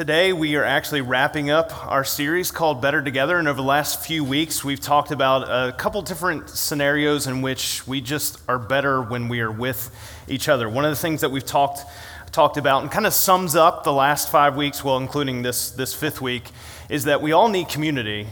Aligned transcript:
Today, 0.00 0.32
we 0.32 0.56
are 0.56 0.64
actually 0.64 1.02
wrapping 1.02 1.50
up 1.50 1.86
our 1.86 2.04
series 2.04 2.50
called 2.50 2.80
Better 2.80 3.02
Together. 3.02 3.36
And 3.36 3.46
over 3.46 3.58
the 3.58 3.68
last 3.68 4.02
few 4.02 4.24
weeks, 4.24 4.64
we've 4.64 4.80
talked 4.80 5.10
about 5.10 5.42
a 5.42 5.72
couple 5.72 6.00
different 6.00 6.48
scenarios 6.48 7.26
in 7.26 7.42
which 7.42 7.86
we 7.86 8.00
just 8.00 8.38
are 8.48 8.58
better 8.58 9.02
when 9.02 9.28
we 9.28 9.40
are 9.40 9.52
with 9.52 9.94
each 10.26 10.48
other. 10.48 10.70
One 10.70 10.86
of 10.86 10.90
the 10.90 10.96
things 10.96 11.20
that 11.20 11.30
we've 11.30 11.44
talked, 11.44 11.80
talked 12.32 12.56
about 12.56 12.80
and 12.80 12.90
kind 12.90 13.04
of 13.04 13.12
sums 13.12 13.54
up 13.54 13.84
the 13.84 13.92
last 13.92 14.30
five 14.30 14.56
weeks, 14.56 14.82
well, 14.82 14.96
including 14.96 15.42
this, 15.42 15.70
this 15.70 15.92
fifth 15.92 16.22
week, 16.22 16.50
is 16.88 17.04
that 17.04 17.20
we 17.20 17.32
all 17.32 17.50
need 17.50 17.68
community 17.68 18.26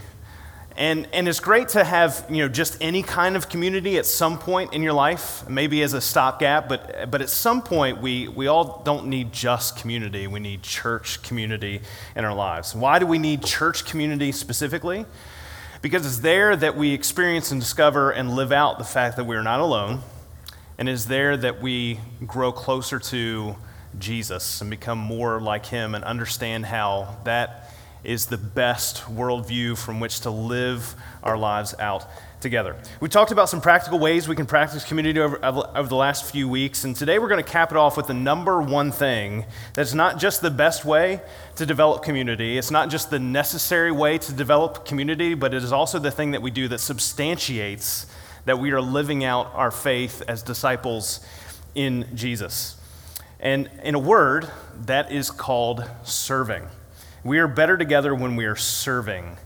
and, 0.79 1.09
and 1.13 1.27
it's 1.27 1.41
great 1.41 1.71
to 1.71 1.83
have 1.83 2.25
you 2.31 2.37
know, 2.37 2.49
just 2.49 2.79
any 2.81 3.03
kind 3.03 3.35
of 3.35 3.49
community 3.49 3.99
at 3.99 4.07
some 4.07 4.39
point 4.39 4.73
in 4.73 4.85
your 4.85 4.93
life, 4.93 5.43
maybe 5.51 5.83
as 5.83 5.93
a 5.93 6.01
stopgap, 6.01 6.69
but, 6.69 7.11
but 7.11 7.21
at 7.21 7.29
some 7.29 7.62
point, 7.62 8.01
we, 8.01 8.29
we 8.29 8.47
all 8.47 8.80
don't 8.85 9.09
need 9.09 9.33
just 9.33 9.77
community. 9.77 10.29
We 10.29 10.39
need 10.39 10.62
church 10.62 11.21
community 11.25 11.80
in 12.15 12.25
our 12.25 12.33
lives. 12.33 12.77
Why 12.77 13.01
do 13.01 13.09
we 13.09 13.19
need 13.19 13.43
church 13.45 13.87
community 13.87 14.30
specifically? 14.30 15.05
Because 15.83 16.07
it's 16.07 16.19
there 16.19 16.55
that 16.55 16.77
we 16.77 16.93
experience 16.93 17.51
and 17.51 17.60
discover 17.60 18.13
and 18.13 18.30
live 18.37 18.52
out 18.52 18.79
the 18.79 18.85
fact 18.85 19.16
that 19.16 19.24
we 19.24 19.35
are 19.35 19.43
not 19.43 19.59
alone, 19.59 20.02
and 20.79 20.88
it's 20.88 21.07
there 21.07 21.37
that 21.37 21.60
we 21.60 21.99
grow 22.24 22.52
closer 22.52 23.01
to 23.01 23.57
Jesus 23.99 24.60
and 24.60 24.71
become 24.71 24.99
more 24.99 25.41
like 25.41 25.66
Him 25.66 25.97
and 25.97 26.05
understand 26.05 26.66
how 26.66 27.16
that 27.24 27.68
is 28.05 28.27
the 28.27 28.38
best 28.38 29.02
worldview 29.05 29.77
from 29.77 30.01
which 30.01 30.20
to 30.20 30.30
live 30.30 30.95
our 31.23 31.37
lives 31.37 31.75
out 31.79 32.07
together. 32.41 32.77
We 33.01 33.09
talked 33.09 33.33
about 33.33 33.48
some 33.48 33.61
practical 33.61 33.98
ways 33.98 34.29
we 34.29 34.37
can 34.37 34.47
practice 34.47 34.84
community 34.84 35.19
over, 35.21 35.45
over 35.45 35.88
the 35.88 35.97
last 35.97 36.30
few 36.30 36.48
weeks, 36.48 36.84
and 36.84 36.95
today 36.95 37.19
we're 37.19 37.29
going 37.29 37.43
to 37.43 37.51
cap 37.51 37.73
it 37.73 37.77
off 37.77 37.97
with 37.97 38.07
the 38.07 38.15
number 38.15 38.62
one 38.62 38.93
thing 38.93 39.45
that's 39.74 39.95
not 39.95 40.19
just 40.19 40.41
the 40.41 40.51
best 40.51 40.84
way 40.84 41.21
to 41.57 41.66
develop 41.66 42.02
community, 42.02 42.57
it's 42.57 42.71
not 42.71 42.91
just 42.91 43.11
the 43.11 43.19
necessary 43.19 43.91
way 43.91 44.19
to 44.19 44.33
develop 44.33 44.85
community, 44.85 45.35
but 45.35 45.52
it 45.52 45.63
is 45.63 45.73
also 45.73 45.99
the 45.99 46.10
thing 46.10 46.30
that 46.30 46.43
we 46.43 46.51
do 46.51 46.69
that 46.69 46.79
substantiates 46.79 48.07
that 48.45 48.59
we 48.59 48.71
are 48.71 48.80
living 48.80 49.24
out 49.24 49.52
our 49.54 49.71
faith 49.71 50.23
as 50.29 50.43
disciples 50.43 51.21
in 51.74 52.07
Jesus. 52.15 52.76
And 53.41 53.69
in 53.82 53.95
a 53.95 53.99
word, 53.99 54.51
that 54.87 55.13
is 55.13 55.30
called 55.30 55.88
serving. 56.04 56.66
We 57.24 57.41
are 57.41 57.49
better 57.49 57.77
together 57.77 58.15
when 58.15 58.37
we 58.37 58.45
are 58.45 58.55
serving 58.55 59.37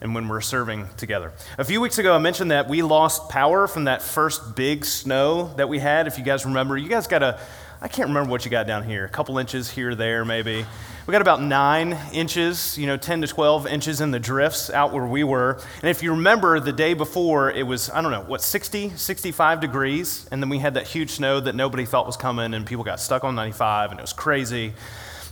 and 0.00 0.14
when 0.14 0.28
we're 0.28 0.40
serving 0.40 0.88
together. 0.96 1.32
A 1.58 1.64
few 1.64 1.78
weeks 1.78 1.98
ago, 1.98 2.14
I 2.14 2.18
mentioned 2.18 2.50
that 2.50 2.70
we 2.70 2.80
lost 2.80 3.28
power 3.28 3.68
from 3.68 3.84
that 3.84 4.00
first 4.00 4.56
big 4.56 4.86
snow 4.86 5.52
that 5.58 5.68
we 5.68 5.78
had. 5.78 6.06
If 6.06 6.16
you 6.16 6.24
guys 6.24 6.46
remember, 6.46 6.74
you 6.74 6.88
guys 6.88 7.06
got 7.06 7.22
a, 7.22 7.38
I 7.82 7.88
can't 7.88 8.08
remember 8.08 8.30
what 8.30 8.46
you 8.46 8.50
got 8.50 8.66
down 8.66 8.84
here, 8.84 9.04
a 9.04 9.10
couple 9.10 9.36
inches 9.36 9.70
here, 9.70 9.94
there, 9.94 10.24
maybe. 10.24 10.64
We 11.06 11.12
got 11.12 11.20
about 11.20 11.42
nine 11.42 11.98
inches, 12.14 12.78
you 12.78 12.86
know, 12.86 12.96
10 12.96 13.20
to 13.20 13.26
12 13.26 13.66
inches 13.66 14.00
in 14.00 14.10
the 14.10 14.18
drifts 14.18 14.70
out 14.70 14.94
where 14.94 15.04
we 15.04 15.22
were. 15.22 15.60
And 15.82 15.90
if 15.90 16.02
you 16.02 16.12
remember, 16.12 16.60
the 16.60 16.72
day 16.72 16.94
before, 16.94 17.50
it 17.50 17.66
was, 17.66 17.90
I 17.90 18.00
don't 18.00 18.10
know, 18.12 18.22
what, 18.22 18.40
60, 18.40 18.90
65 18.96 19.60
degrees. 19.60 20.26
And 20.30 20.42
then 20.42 20.48
we 20.48 20.60
had 20.60 20.74
that 20.74 20.86
huge 20.86 21.10
snow 21.10 21.40
that 21.40 21.54
nobody 21.54 21.84
thought 21.84 22.06
was 22.06 22.16
coming, 22.16 22.54
and 22.54 22.64
people 22.66 22.84
got 22.84 23.00
stuck 23.00 23.22
on 23.22 23.34
95, 23.34 23.90
and 23.90 24.00
it 24.00 24.02
was 24.02 24.14
crazy 24.14 24.72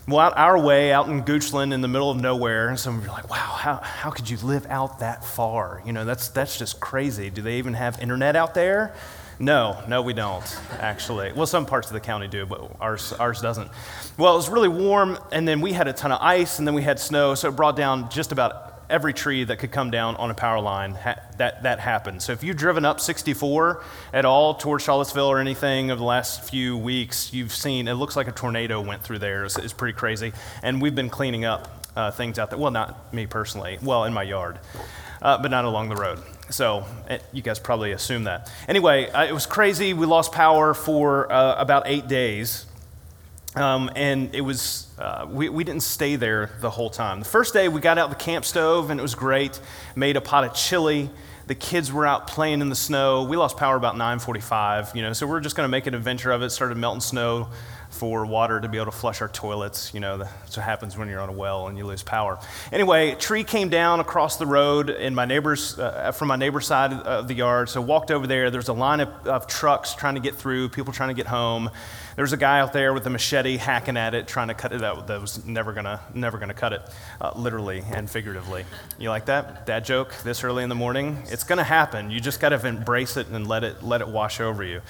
well, 0.09 0.20
out 0.20 0.37
our 0.37 0.59
way, 0.59 0.93
out 0.93 1.09
in 1.09 1.23
Goochland 1.23 1.73
in 1.73 1.81
the 1.81 1.89
middle 1.89 2.11
of 2.11 2.20
nowhere, 2.20 2.69
and 2.69 2.79
some 2.79 2.98
of 2.98 3.05
you 3.05 3.11
are 3.11 3.12
like, 3.12 3.31
wow, 3.31 3.37
how, 3.37 3.77
how 3.77 4.11
could 4.11 4.29
you 4.29 4.37
live 4.39 4.67
out 4.67 5.01
that 5.01 5.25
far? 5.25 5.83
You 5.84 5.93
know, 5.93 6.05
that's, 6.05 6.29
that's 6.29 6.59
just 6.59 6.81
crazy. 6.81 7.31
Do 7.31 7.43
they 7.43 7.59
even 7.59 7.75
have 7.75 8.01
internet 8.01 8.37
out 8.37 8.55
there? 8.55 8.95
No, 9.39 9.83
no, 9.89 10.03
we 10.03 10.12
don't, 10.12 10.45
actually. 10.78 11.33
Well, 11.33 11.47
some 11.47 11.65
parts 11.65 11.87
of 11.87 11.95
the 11.95 12.01
county 12.01 12.28
do, 12.28 12.45
but 12.45 12.77
ours, 12.78 13.15
ours 13.15 13.41
doesn't. 13.41 13.71
Well, 14.19 14.34
it 14.34 14.37
was 14.37 14.51
really 14.51 14.69
warm, 14.69 15.19
and 15.33 15.48
then 15.48 15.62
we 15.62 15.73
had 15.73 15.89
a 15.89 15.95
ton 15.95 16.12
of 16.12 16.21
ice, 16.21 16.59
and 16.59 16.67
then 16.69 16.75
we 16.75 16.83
had 16.83 16.98
snow, 17.01 17.34
so 17.34 17.48
it 17.48 17.56
brought 17.56 17.75
down 17.75 18.11
just 18.11 18.33
about 18.33 18.69
every 18.91 19.14
tree 19.14 19.44
that 19.44 19.58
could 19.58 19.72
come 19.72 19.91
down 19.91 20.16
on 20.16 20.30
a 20.30 20.34
power 20.34 20.60
line, 20.60 20.94
ha- 20.94 21.20
that, 21.38 21.62
that 21.62 21.80
happened. 21.80 22.22
So 22.22 22.33
if 22.33 22.42
you've 22.42 22.56
driven 22.56 22.84
up 22.84 23.00
64 23.00 23.82
at 24.12 24.25
all 24.25 24.54
towards 24.54 24.84
Charlottesville 24.84 25.28
or 25.31 25.38
anything 25.38 25.91
over 25.91 25.98
the 25.98 26.04
last 26.04 26.48
few 26.48 26.76
weeks, 26.76 27.32
you've 27.32 27.53
seen 27.53 27.88
it 27.88 27.94
looks 27.94 28.16
like 28.16 28.28
a 28.28 28.32
tornado 28.32 28.81
went 28.81 29.03
through 29.03 29.20
there. 29.20 29.44
It's, 29.44 29.56
it's 29.56 29.72
pretty 29.72 29.97
crazy. 29.97 30.32
And 30.62 30.82
we've 30.82 30.94
been 30.94 31.10
cleaning 31.10 31.44
up 31.44 31.87
uh, 31.97 32.10
things 32.10 32.38
out 32.38 32.50
there. 32.50 32.59
Well, 32.59 32.70
not 32.70 33.12
me 33.12 33.26
personally, 33.26 33.78
well, 33.82 34.04
in 34.04 34.12
my 34.12 34.22
yard, 34.22 34.59
uh, 35.22 35.38
but 35.38 35.50
not 35.50 35.65
along 35.65 35.88
the 35.88 35.97
road. 35.97 36.20
So 36.50 36.84
eh, 37.09 37.19
you 37.32 37.42
guys 37.42 37.59
probably 37.59 37.92
assume 37.92 38.25
that. 38.25 38.53
Anyway, 38.69 39.09
uh, 39.10 39.25
it 39.25 39.32
was 39.32 39.47
crazy. 39.47 39.94
We 39.94 40.06
lost 40.06 40.32
power 40.32 40.75
for 40.75 41.31
uh, 41.31 41.54
about 41.56 41.84
eight 41.86 42.09
days. 42.09 42.66
Um, 43.56 43.91
and 43.97 44.33
it 44.34 44.43
was, 44.43 44.87
uh, 44.99 45.27
we, 45.28 45.49
we 45.49 45.65
didn't 45.65 45.83
stay 45.83 46.16
there 46.16 46.50
the 46.61 46.71
whole 46.71 46.91
time. 46.91 47.19
The 47.19 47.27
first 47.27 47.53
day, 47.53 47.69
we 47.69 47.81
got 47.81 47.99
out 47.99 48.11
the 48.11 48.16
camp 48.16 48.44
stove, 48.44 48.91
and 48.91 49.00
it 49.00 49.03
was 49.03 49.16
great. 49.16 49.59
Made 49.97 50.16
a 50.16 50.21
pot 50.21 50.44
of 50.44 50.55
chili. 50.55 51.11
The 51.49 51.56
kids 51.56 51.93
were 51.93 52.06
out 52.06 52.28
playing 52.28 52.60
in 52.60 52.69
the 52.69 52.77
snow. 52.77 53.25
We 53.25 53.37
lost 53.37 53.56
power 53.56 53.75
about 53.75 53.97
9:45, 53.97 54.94
you 54.94 55.03
know, 55.03 55.12
so 55.12 55.27
we 55.27 55.33
are 55.33 55.41
just 55.41 55.56
going 55.56 55.65
to 55.65 55.71
make 55.71 55.89
an 55.89 55.94
adventure 55.94 56.31
of 56.31 56.43
it. 56.43 56.50
Started 56.50 56.78
melting 56.78 57.00
snow 57.00 57.49
for 57.91 58.25
water 58.25 58.61
to 58.61 58.69
be 58.69 58.78
able 58.78 58.91
to 58.91 58.97
flush 58.97 59.21
our 59.21 59.28
toilets. 59.28 59.93
You 59.93 60.01
know, 60.01 60.19
that's 60.19 60.56
what 60.56 60.65
happens 60.65 60.97
when 60.97 61.09
you're 61.09 61.21
on 61.21 61.28
a 61.28 61.33
well 61.33 61.69
and 61.69 61.77
you 61.77 61.84
lose 61.84 62.03
power. 62.03 62.39
Anyway, 62.73 63.11
a 63.11 63.17
tree 63.17 63.45
came 63.45 63.69
down 63.69 64.01
across 64.01 64.37
the 64.37 64.47
road 64.47 64.91
in 64.91 65.15
my 65.15 65.25
neighbor's, 65.25 65.78
uh, 65.78 66.12
from 66.12 66.28
my 66.28 66.37
neighbor's 66.37 66.67
side 66.67 66.93
of 66.93 67.28
the 67.28 67.34
yard. 67.34 67.69
So 67.69 67.81
walked 67.81 68.11
over 68.11 68.27
there. 68.27 68.51
There's 68.51 68.69
a 68.69 68.73
line 68.73 69.01
of, 69.01 69.09
of 69.27 69.47
trucks 69.47 69.95
trying 69.95 70.15
to 70.15 70.21
get 70.21 70.37
through, 70.37 70.71
people 70.71 70.93
trying 70.93 71.11
to 71.11 71.15
get 71.15 71.27
home. 71.27 71.71
There 72.17 72.25
was 72.25 72.33
a 72.33 72.37
guy 72.37 72.61
out 72.61 72.73
there 72.73 72.93
with 72.93 73.06
a 73.06 73.11
machete 73.11 73.56
hacking 73.56 73.97
at 73.97 74.15
it, 74.15 74.28
trying 74.28 74.49
to 74.49 74.55
cut 74.55 74.72
it 74.72 74.83
out. 74.83 75.07
That 75.07 75.21
was 75.21 75.45
never 75.47 75.72
gonna, 75.72 76.01
never 76.12 76.39
gonna 76.39 76.55
cut 76.55 76.72
it, 76.72 76.83
uh, 77.21 77.33
literally 77.34 77.83
and 77.93 78.11
figuratively. 78.11 78.67
You 78.99 79.09
like 79.09 79.27
that 79.27 79.65
dad 79.65 79.84
joke 79.84 80.15
this 80.22 80.45
early 80.45 80.62
in 80.62 80.69
the 80.69 80.75
morning? 80.75 81.22
It's 81.28 81.45
gonna 81.45 81.65
happen. 81.65 82.11
You 82.11 82.21
just 82.21 82.41
gotta 82.41 82.67
embrace 82.67 83.17
it 83.17 83.28
and 83.28 83.47
let 83.47 83.65
it 83.65 83.83
let 83.83 84.01
it 84.01 84.09
wash 84.09 84.41
over 84.41 84.62
you. 84.62 84.83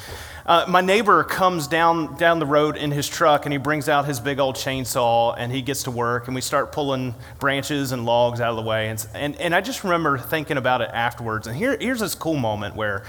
Uh, 0.45 0.65
my 0.69 0.81
neighbor 0.81 1.23
comes 1.23 1.69
down 1.69 2.17
down 2.17 2.41
the 2.41 2.47
road 2.47 2.77
in 2.77 2.90
his 2.93 3.09
truck 3.09 3.47
and 3.47 3.53
he 3.53 3.59
brings 3.59 3.89
out 3.89 4.05
his 4.05 4.21
big 4.21 4.39
old 4.39 4.57
chainsaw 4.57 5.35
and 5.37 5.53
he 5.53 5.63
gets 5.63 5.85
to 5.85 5.91
work 5.91 6.27
and 6.27 6.35
we 6.35 6.41
start 6.41 6.73
pulling 6.73 7.15
branches 7.39 7.93
and 7.93 8.05
logs 8.05 8.41
out 8.41 8.51
of 8.51 8.57
the 8.57 8.63
way. 8.63 8.89
And 8.89 9.07
and, 9.15 9.37
and 9.37 9.55
I 9.55 9.61
just 9.61 9.85
remember 9.85 10.19
thinking 10.19 10.57
about 10.57 10.81
it 10.81 10.91
afterwards. 10.93 11.47
And 11.47 11.57
here, 11.57 11.77
here's 11.79 12.01
this 12.01 12.15
cool 12.15 12.37
moment 12.37 12.75
where 12.75 13.05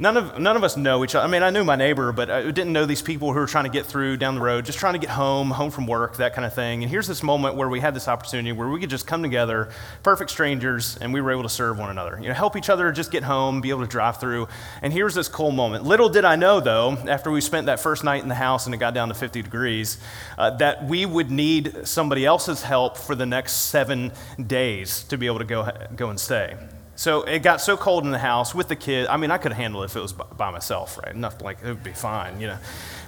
None 0.00 0.16
of, 0.16 0.38
none 0.38 0.56
of 0.56 0.62
us 0.62 0.76
know 0.76 1.02
each 1.02 1.16
other. 1.16 1.26
I 1.26 1.28
mean, 1.28 1.42
I 1.42 1.50
knew 1.50 1.64
my 1.64 1.74
neighbor, 1.74 2.12
but 2.12 2.30
I 2.30 2.42
didn't 2.42 2.72
know 2.72 2.86
these 2.86 3.02
people 3.02 3.32
who 3.32 3.40
were 3.40 3.48
trying 3.48 3.64
to 3.64 3.70
get 3.70 3.84
through 3.84 4.18
down 4.18 4.36
the 4.36 4.40
road, 4.40 4.64
just 4.64 4.78
trying 4.78 4.92
to 4.92 5.00
get 5.00 5.10
home, 5.10 5.50
home 5.50 5.72
from 5.72 5.88
work, 5.88 6.18
that 6.18 6.34
kind 6.34 6.46
of 6.46 6.54
thing. 6.54 6.84
And 6.84 6.90
here's 6.90 7.08
this 7.08 7.20
moment 7.20 7.56
where 7.56 7.68
we 7.68 7.80
had 7.80 7.94
this 7.94 8.06
opportunity 8.06 8.52
where 8.52 8.68
we 8.68 8.78
could 8.78 8.90
just 8.90 9.08
come 9.08 9.24
together, 9.24 9.70
perfect 10.04 10.30
strangers, 10.30 10.96
and 10.98 11.12
we 11.12 11.20
were 11.20 11.32
able 11.32 11.42
to 11.42 11.48
serve 11.48 11.80
one 11.80 11.90
another. 11.90 12.16
You 12.22 12.28
know, 12.28 12.34
help 12.34 12.54
each 12.54 12.70
other 12.70 12.92
just 12.92 13.10
get 13.10 13.24
home, 13.24 13.60
be 13.60 13.70
able 13.70 13.80
to 13.80 13.88
drive 13.88 14.20
through. 14.20 14.46
And 14.82 14.92
here's 14.92 15.16
this 15.16 15.26
cool 15.26 15.50
moment. 15.50 15.84
Little 15.84 16.08
did 16.08 16.24
I 16.24 16.36
know, 16.36 16.60
though, 16.60 16.92
after 17.08 17.32
we 17.32 17.40
spent 17.40 17.66
that 17.66 17.80
first 17.80 18.04
night 18.04 18.22
in 18.22 18.28
the 18.28 18.36
house 18.36 18.66
and 18.66 18.74
it 18.76 18.78
got 18.78 18.94
down 18.94 19.08
to 19.08 19.14
50 19.14 19.42
degrees, 19.42 19.98
uh, 20.38 20.50
that 20.58 20.84
we 20.84 21.06
would 21.06 21.32
need 21.32 21.88
somebody 21.88 22.24
else's 22.24 22.62
help 22.62 22.96
for 22.96 23.16
the 23.16 23.26
next 23.26 23.52
seven 23.52 24.12
days 24.46 25.02
to 25.04 25.18
be 25.18 25.26
able 25.26 25.38
to 25.38 25.44
go, 25.44 25.68
go 25.96 26.08
and 26.08 26.20
stay. 26.20 26.56
So 26.98 27.22
it 27.22 27.44
got 27.44 27.60
so 27.60 27.76
cold 27.76 28.04
in 28.04 28.10
the 28.10 28.18
house 28.18 28.56
with 28.56 28.66
the 28.66 28.74
kid. 28.74 29.06
I 29.06 29.18
mean, 29.18 29.30
I 29.30 29.38
could 29.38 29.52
handle 29.52 29.82
it 29.82 29.84
if 29.84 29.94
it 29.94 30.00
was 30.00 30.12
by 30.12 30.50
myself, 30.50 30.98
right? 30.98 31.14
Enough 31.14 31.40
like 31.42 31.58
it 31.62 31.68
would 31.68 31.84
be 31.84 31.92
fine, 31.92 32.40
you 32.40 32.48
know. 32.48 32.58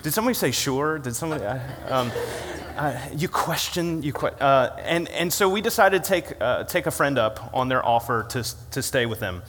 Did 0.05 0.13
somebody 0.13 0.35
say 0.35 0.53
sure? 0.53 1.01
Did 1.01 1.17
somebody? 1.17 1.45
um, 1.89 2.13
uh, 2.77 2.97
you 3.13 3.29
question 3.29 4.01
you 4.05 4.13
que- 4.13 4.29
uh, 4.41 4.77
and 4.79 5.09
and 5.09 5.33
so 5.33 5.49
we 5.49 5.61
decided 5.61 6.05
to 6.05 6.09
take 6.09 6.41
uh, 6.41 6.63
take 6.63 6.87
a 6.87 6.93
friend 6.93 7.19
up 7.19 7.51
on 7.53 7.69
their 7.69 7.85
offer 7.85 8.23
to 8.31 8.45
to 8.71 8.81
stay 8.81 9.07
with 9.07 9.19
them. 9.19 9.43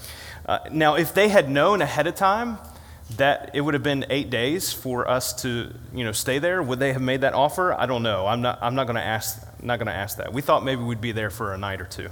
Uh, 0.48 0.58
now, 0.72 0.96
if 0.96 1.14
they 1.14 1.30
had 1.30 1.48
known 1.48 1.84
ahead 1.84 2.08
of 2.08 2.16
time 2.16 2.58
that 3.18 3.52
it 3.54 3.62
would 3.62 3.76
have 3.76 3.84
been 3.84 4.08
eight 4.10 4.32
days 4.32 4.74
for 4.74 5.08
us 5.08 5.40
to 5.44 5.72
you 5.94 6.04
know 6.04 6.12
stay 6.12 6.40
there, 6.40 6.64
would 6.64 6.80
they 6.80 6.94
have 6.94 7.02
made 7.04 7.22
that 7.22 7.36
offer? 7.36 7.74
I 7.74 7.86
don't 7.86 8.02
know. 8.02 8.26
I'm 8.26 8.42
not 8.42 8.58
I'm 8.64 8.74
not 8.74 8.88
going 8.88 8.96
to 8.96 9.06
ask 9.06 9.40
not 9.62 9.78
going 9.78 9.86
to 9.86 9.94
ask 9.94 10.18
that. 10.18 10.34
We 10.34 10.42
thought 10.42 10.66
maybe 10.66 10.82
we'd 10.82 11.00
be 11.00 11.12
there 11.12 11.30
for 11.30 11.54
a 11.54 11.60
night 11.60 11.80
or 11.80 11.86
two. 11.86 12.10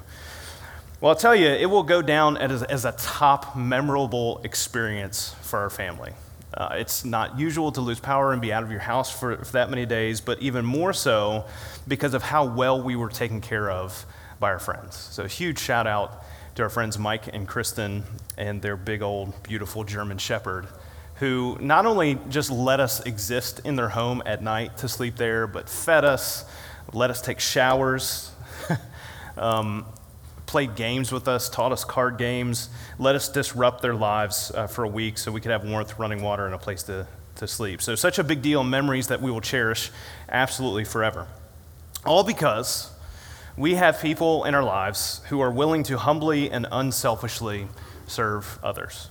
Well, 1.01 1.11
I'll 1.11 1.15
tell 1.15 1.35
you, 1.35 1.47
it 1.47 1.69
will 1.69 1.83
go 1.83 2.01
down 2.01 2.35
as, 2.35 2.61
as 2.61 2.83
a 2.83 2.91
top 2.91 3.55
memorable 3.55 4.41
experience 4.43 5.33
for 5.41 5.59
our 5.59 5.69
family. 5.69 6.11
Uh, 6.53 6.71
it's 6.73 7.05
not 7.05 7.39
usual 7.39 7.71
to 7.71 7.79
lose 7.79 8.01
power 8.01 8.33
and 8.33 8.41
be 8.41 8.51
out 8.51 8.63
of 8.63 8.71
your 8.71 8.81
house 8.81 9.09
for, 9.09 9.37
for 9.37 9.51
that 9.53 9.69
many 9.69 9.85
days, 9.85 10.19
but 10.19 10.41
even 10.41 10.65
more 10.65 10.91
so 10.91 11.45
because 11.87 12.13
of 12.13 12.21
how 12.21 12.43
well 12.43 12.81
we 12.81 12.97
were 12.97 13.07
taken 13.07 13.39
care 13.39 13.71
of 13.71 14.05
by 14.41 14.49
our 14.49 14.59
friends. 14.59 14.97
So, 14.97 15.23
a 15.23 15.27
huge 15.29 15.57
shout 15.57 15.87
out 15.87 16.25
to 16.55 16.63
our 16.63 16.69
friends 16.69 16.99
Mike 16.99 17.33
and 17.33 17.47
Kristen 17.47 18.03
and 18.37 18.61
their 18.61 18.75
big 18.75 19.01
old 19.01 19.41
beautiful 19.43 19.85
German 19.85 20.17
Shepherd, 20.17 20.67
who 21.15 21.57
not 21.61 21.85
only 21.85 22.17
just 22.27 22.51
let 22.51 22.81
us 22.81 22.99
exist 23.05 23.61
in 23.63 23.77
their 23.77 23.89
home 23.89 24.21
at 24.25 24.43
night 24.43 24.75
to 24.79 24.89
sleep 24.89 25.15
there, 25.15 25.47
but 25.47 25.69
fed 25.69 26.03
us, 26.03 26.43
let 26.91 27.09
us 27.09 27.21
take 27.21 27.39
showers. 27.39 28.31
um, 29.37 29.85
played 30.49 30.75
games 30.75 31.11
with 31.11 31.27
us, 31.27 31.47
taught 31.47 31.71
us 31.71 31.85
card 31.85 32.17
games, 32.17 32.69
let 32.97 33.15
us 33.15 33.29
disrupt 33.29 33.83
their 33.83 33.93
lives 33.93 34.51
uh, 34.55 34.65
for 34.65 34.83
a 34.83 34.87
week 34.87 35.19
so 35.19 35.31
we 35.31 35.39
could 35.39 35.51
have 35.51 35.63
warmth, 35.63 35.99
running 35.99 36.23
water, 36.23 36.47
and 36.47 36.55
a 36.55 36.57
place 36.57 36.81
to, 36.81 37.05
to 37.35 37.47
sleep. 37.47 37.83
So, 37.83 37.93
such 37.93 38.17
a 38.17 38.23
big 38.23 38.41
deal, 38.41 38.63
memories 38.63 39.07
that 39.09 39.21
we 39.21 39.29
will 39.29 39.41
cherish 39.41 39.91
absolutely 40.27 40.85
forever. 40.85 41.27
All 42.03 42.23
because 42.23 42.91
we 43.55 43.75
have 43.75 44.01
people 44.01 44.43
in 44.43 44.55
our 44.55 44.63
lives 44.63 45.21
who 45.29 45.39
are 45.39 45.51
willing 45.51 45.83
to 45.83 45.99
humbly 45.99 46.49
and 46.49 46.65
unselfishly 46.71 47.67
serve 48.07 48.57
others. 48.63 49.09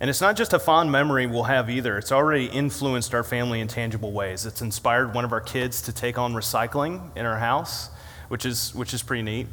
And 0.00 0.10
it's 0.10 0.20
not 0.20 0.36
just 0.36 0.52
a 0.52 0.58
fond 0.58 0.92
memory 0.92 1.26
we'll 1.26 1.44
have 1.44 1.70
either. 1.70 1.96
It's 1.96 2.12
already 2.12 2.46
influenced 2.46 3.14
our 3.14 3.24
family 3.24 3.60
in 3.60 3.68
tangible 3.68 4.12
ways. 4.12 4.44
It's 4.44 4.60
inspired 4.60 5.14
one 5.14 5.24
of 5.24 5.32
our 5.32 5.40
kids 5.40 5.80
to 5.82 5.92
take 5.92 6.18
on 6.18 6.34
recycling 6.34 7.16
in 7.16 7.24
our 7.24 7.38
house, 7.38 7.88
which 8.28 8.44
is, 8.44 8.74
which 8.74 8.92
is 8.92 9.02
pretty 9.02 9.22
neat. 9.22 9.46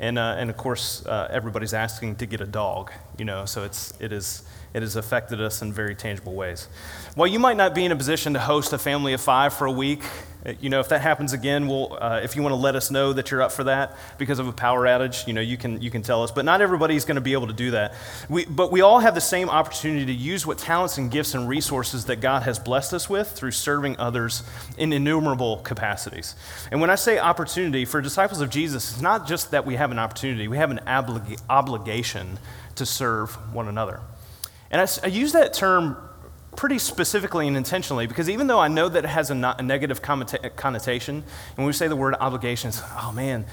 And, 0.00 0.18
uh, 0.18 0.36
and 0.38 0.50
of 0.50 0.56
course, 0.56 1.06
uh, 1.06 1.28
everybody's 1.30 1.72
asking 1.72 2.16
to 2.16 2.26
get 2.26 2.40
a 2.40 2.46
dog, 2.46 2.90
you 3.16 3.24
know, 3.24 3.44
so 3.44 3.62
it's, 3.62 3.94
it, 4.00 4.12
is, 4.12 4.42
it 4.72 4.82
has 4.82 4.96
affected 4.96 5.40
us 5.40 5.62
in 5.62 5.72
very 5.72 5.94
tangible 5.94 6.34
ways. 6.34 6.68
While 7.14 7.28
you 7.28 7.38
might 7.38 7.56
not 7.56 7.74
be 7.74 7.84
in 7.84 7.92
a 7.92 7.96
position 7.96 8.32
to 8.34 8.40
host 8.40 8.72
a 8.72 8.78
family 8.78 9.12
of 9.12 9.20
five 9.20 9.54
for 9.54 9.66
a 9.66 9.72
week, 9.72 10.02
you 10.60 10.68
know, 10.68 10.80
if 10.80 10.90
that 10.90 11.00
happens 11.00 11.32
again, 11.32 11.66
we'll, 11.66 11.96
uh, 11.98 12.20
if 12.22 12.36
you 12.36 12.42
want 12.42 12.52
to 12.52 12.56
let 12.56 12.76
us 12.76 12.90
know 12.90 13.14
that 13.14 13.30
you're 13.30 13.40
up 13.40 13.50
for 13.50 13.64
that 13.64 13.96
because 14.18 14.38
of 14.38 14.46
a 14.46 14.52
power 14.52 14.84
outage, 14.84 15.26
you 15.26 15.32
know, 15.32 15.40
you 15.40 15.56
can, 15.56 15.80
you 15.80 15.90
can 15.90 16.02
tell 16.02 16.22
us. 16.22 16.30
But 16.30 16.44
not 16.44 16.60
everybody's 16.60 17.06
going 17.06 17.14
to 17.14 17.22
be 17.22 17.32
able 17.32 17.46
to 17.46 17.54
do 17.54 17.70
that. 17.70 17.94
We, 18.28 18.44
but 18.44 18.70
we 18.70 18.82
all 18.82 18.98
have 18.98 19.14
the 19.14 19.22
same 19.22 19.48
opportunity 19.48 20.04
to 20.04 20.12
use 20.12 20.46
what 20.46 20.58
talents 20.58 20.98
and 20.98 21.10
gifts 21.10 21.34
and 21.34 21.48
resources 21.48 22.04
that 22.06 22.16
God 22.16 22.42
has 22.42 22.58
blessed 22.58 22.92
us 22.92 23.08
with 23.08 23.30
through 23.30 23.52
serving 23.52 23.98
others 23.98 24.42
in 24.76 24.92
innumerable 24.92 25.58
capacities. 25.58 26.34
And 26.70 26.80
when 26.80 26.90
I 26.90 26.96
say 26.96 27.18
opportunity, 27.18 27.86
for 27.86 28.02
disciples 28.02 28.42
of 28.42 28.50
Jesus, 28.50 28.92
it's 28.92 29.00
not 29.00 29.26
just 29.26 29.50
that 29.52 29.64
we 29.64 29.76
have 29.76 29.90
an 29.90 29.98
opportunity, 29.98 30.46
we 30.46 30.58
have 30.58 30.70
an 30.70 30.80
oblig- 30.86 31.40
obligation 31.48 32.38
to 32.74 32.84
serve 32.84 33.34
one 33.54 33.68
another. 33.68 34.00
And 34.70 34.82
I, 34.82 34.86
I 35.04 35.06
use 35.06 35.32
that 35.32 35.54
term 35.54 35.96
pretty 36.56 36.78
specifically 36.78 37.48
and 37.48 37.56
intentionally 37.56 38.06
because 38.06 38.28
even 38.30 38.46
though 38.46 38.60
I 38.60 38.68
know 38.68 38.88
that 38.88 39.04
it 39.04 39.08
has 39.08 39.30
a, 39.30 39.54
a 39.58 39.62
negative 39.62 40.02
connotation, 40.02 41.16
and 41.16 41.56
when 41.56 41.66
we 41.66 41.72
say 41.72 41.88
the 41.88 41.96
word 41.96 42.14
obligations, 42.20 42.82
oh 43.00 43.12
man, 43.12 43.44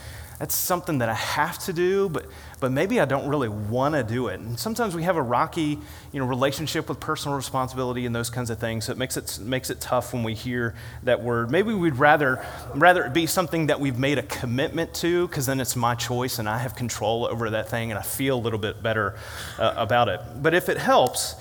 that's 0.41 0.55
something 0.55 0.97
that 0.97 1.07
I 1.07 1.13
have 1.13 1.59
to 1.65 1.73
do, 1.73 2.09
but, 2.09 2.25
but 2.59 2.71
maybe 2.71 2.99
I 2.99 3.05
don't 3.05 3.27
really 3.27 3.47
want 3.47 3.93
to 3.93 4.03
do 4.03 4.27
it. 4.29 4.39
And 4.39 4.59
sometimes 4.59 4.95
we 4.95 5.03
have 5.03 5.15
a 5.15 5.21
rocky 5.21 5.77
you 6.11 6.19
know, 6.19 6.25
relationship 6.25 6.89
with 6.89 6.99
personal 6.99 7.37
responsibility 7.37 8.07
and 8.07 8.15
those 8.15 8.31
kinds 8.31 8.49
of 8.49 8.57
things. 8.57 8.85
So 8.85 8.91
it 8.91 8.97
makes 8.97 9.17
it, 9.17 9.37
makes 9.39 9.69
it 9.69 9.79
tough 9.79 10.13
when 10.13 10.23
we 10.23 10.33
hear 10.33 10.73
that 11.03 11.21
word. 11.21 11.51
Maybe 11.51 11.75
we'd 11.75 11.97
rather, 11.97 12.43
rather 12.73 13.03
it 13.03 13.13
be 13.13 13.27
something 13.27 13.67
that 13.67 13.79
we've 13.79 13.99
made 13.99 14.17
a 14.17 14.23
commitment 14.23 14.95
to 14.95 15.27
because 15.27 15.45
then 15.45 15.59
it's 15.59 15.75
my 15.75 15.93
choice 15.93 16.39
and 16.39 16.49
I 16.49 16.57
have 16.57 16.75
control 16.75 17.27
over 17.27 17.51
that 17.51 17.69
thing 17.69 17.91
and 17.91 17.99
I 17.99 18.01
feel 18.01 18.35
a 18.35 18.41
little 18.41 18.57
bit 18.57 18.81
better 18.81 19.13
uh, 19.59 19.75
about 19.77 20.09
it. 20.09 20.21
But 20.41 20.55
if 20.55 20.69
it 20.69 20.77
helps, 20.79 21.35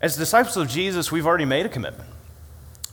as 0.00 0.16
disciples 0.16 0.56
of 0.56 0.68
Jesus, 0.68 1.10
we've 1.10 1.26
already 1.26 1.44
made 1.44 1.66
a 1.66 1.68
commitment. 1.68 2.08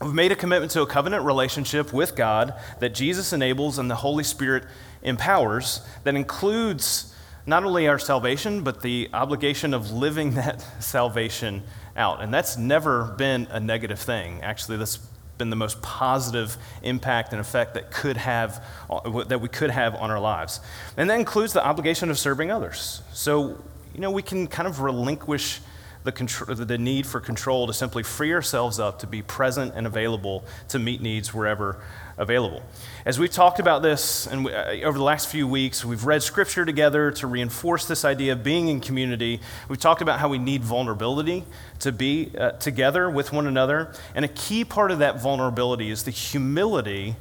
We've 0.00 0.14
made 0.14 0.32
a 0.32 0.36
commitment 0.36 0.72
to 0.72 0.82
a 0.82 0.86
covenant 0.86 1.24
relationship 1.24 1.92
with 1.92 2.16
God 2.16 2.54
that 2.80 2.94
Jesus 2.94 3.32
enables 3.32 3.78
and 3.78 3.90
the 3.90 3.96
Holy 3.96 4.24
Spirit 4.24 4.64
empowers 5.02 5.80
that 6.02 6.14
includes 6.14 7.14
not 7.46 7.62
only 7.64 7.88
our 7.88 7.98
salvation, 7.98 8.62
but 8.62 8.82
the 8.82 9.08
obligation 9.12 9.74
of 9.74 9.90
living 9.90 10.34
that 10.34 10.64
salvation 10.82 11.62
out. 11.96 12.22
And 12.22 12.32
that's 12.32 12.56
never 12.56 13.14
been 13.18 13.46
a 13.50 13.60
negative 13.60 13.98
thing. 13.98 14.42
Actually, 14.42 14.78
that's 14.78 14.98
been 15.36 15.50
the 15.50 15.56
most 15.56 15.82
positive 15.82 16.56
impact 16.82 17.32
and 17.32 17.40
effect 17.40 17.74
that 17.74 17.90
could 17.90 18.16
have 18.16 18.64
that 19.26 19.40
we 19.40 19.48
could 19.48 19.70
have 19.70 19.94
on 19.96 20.10
our 20.10 20.20
lives. 20.20 20.60
And 20.96 21.10
that 21.10 21.18
includes 21.18 21.52
the 21.52 21.64
obligation 21.64 22.10
of 22.10 22.18
serving 22.18 22.50
others. 22.50 23.02
So, 23.12 23.62
you 23.92 24.00
know, 24.00 24.10
we 24.10 24.22
can 24.22 24.46
kind 24.46 24.68
of 24.68 24.80
relinquish 24.80 25.60
the, 26.04 26.64
the 26.66 26.78
need 26.78 27.06
for 27.06 27.18
control 27.18 27.66
to 27.66 27.72
simply 27.72 28.02
free 28.02 28.32
ourselves 28.32 28.78
up 28.78 28.98
to 29.00 29.06
be 29.06 29.22
present 29.22 29.72
and 29.74 29.86
available 29.86 30.44
to 30.68 30.78
meet 30.78 31.00
needs 31.00 31.32
wherever 31.32 31.82
available. 32.16 32.62
As 33.04 33.18
we've 33.18 33.30
talked 33.32 33.58
about 33.58 33.82
this 33.82 34.26
and 34.26 34.44
we, 34.44 34.52
uh, 34.52 34.86
over 34.86 34.96
the 34.96 35.04
last 35.04 35.28
few 35.28 35.48
weeks, 35.48 35.84
we've 35.84 36.04
read 36.04 36.22
scripture 36.22 36.64
together 36.64 37.10
to 37.12 37.26
reinforce 37.26 37.86
this 37.86 38.04
idea 38.04 38.34
of 38.34 38.44
being 38.44 38.68
in 38.68 38.80
community. 38.80 39.40
We've 39.68 39.80
talked 39.80 40.02
about 40.02 40.20
how 40.20 40.28
we 40.28 40.38
need 40.38 40.62
vulnerability 40.62 41.44
to 41.80 41.90
be 41.90 42.30
uh, 42.38 42.52
together 42.52 43.10
with 43.10 43.32
one 43.32 43.46
another. 43.46 43.92
And 44.14 44.24
a 44.24 44.28
key 44.28 44.64
part 44.64 44.90
of 44.90 45.00
that 45.00 45.20
vulnerability 45.20 45.90
is 45.90 46.04
the 46.04 46.10
humility 46.10 47.16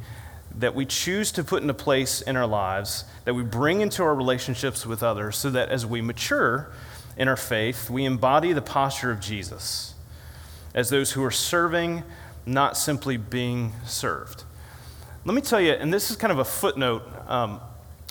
that 0.60 0.76
we 0.76 0.86
choose 0.86 1.32
to 1.32 1.44
put 1.44 1.62
into 1.62 1.74
place 1.74 2.22
in 2.22 2.36
our 2.36 2.46
lives, 2.46 3.06
that 3.26 3.34
we 3.34 3.42
bring 3.42 3.82
into 3.82 4.04
our 4.04 4.14
relationships 4.14 4.86
with 4.86 5.02
others, 5.02 5.36
so 5.36 5.50
that 5.50 5.70
as 5.70 5.84
we 5.86 6.02
mature, 6.02 6.70
in 7.18 7.28
our 7.28 7.38
faith, 7.38 7.90
we 7.90 8.06
embody 8.06 8.54
the 8.54 8.62
posture 8.62 9.12
of 9.12 9.20
Jesus 9.20 9.94
as 10.74 10.90
those 10.90 11.12
who 11.12 11.24
are 11.24 11.32
serving, 11.32 12.04
not 12.46 12.76
simply 12.78 13.18
being 13.18 13.74
served. 13.86 14.44
Let 15.26 15.36
me 15.36 15.42
tell 15.42 15.62
you, 15.62 15.72
and 15.72 15.94
this 15.94 16.10
is 16.12 16.18
kind 16.18 16.32
of 16.32 16.40
a 16.40 16.46
footnote 16.46 17.04
um, 17.28 17.62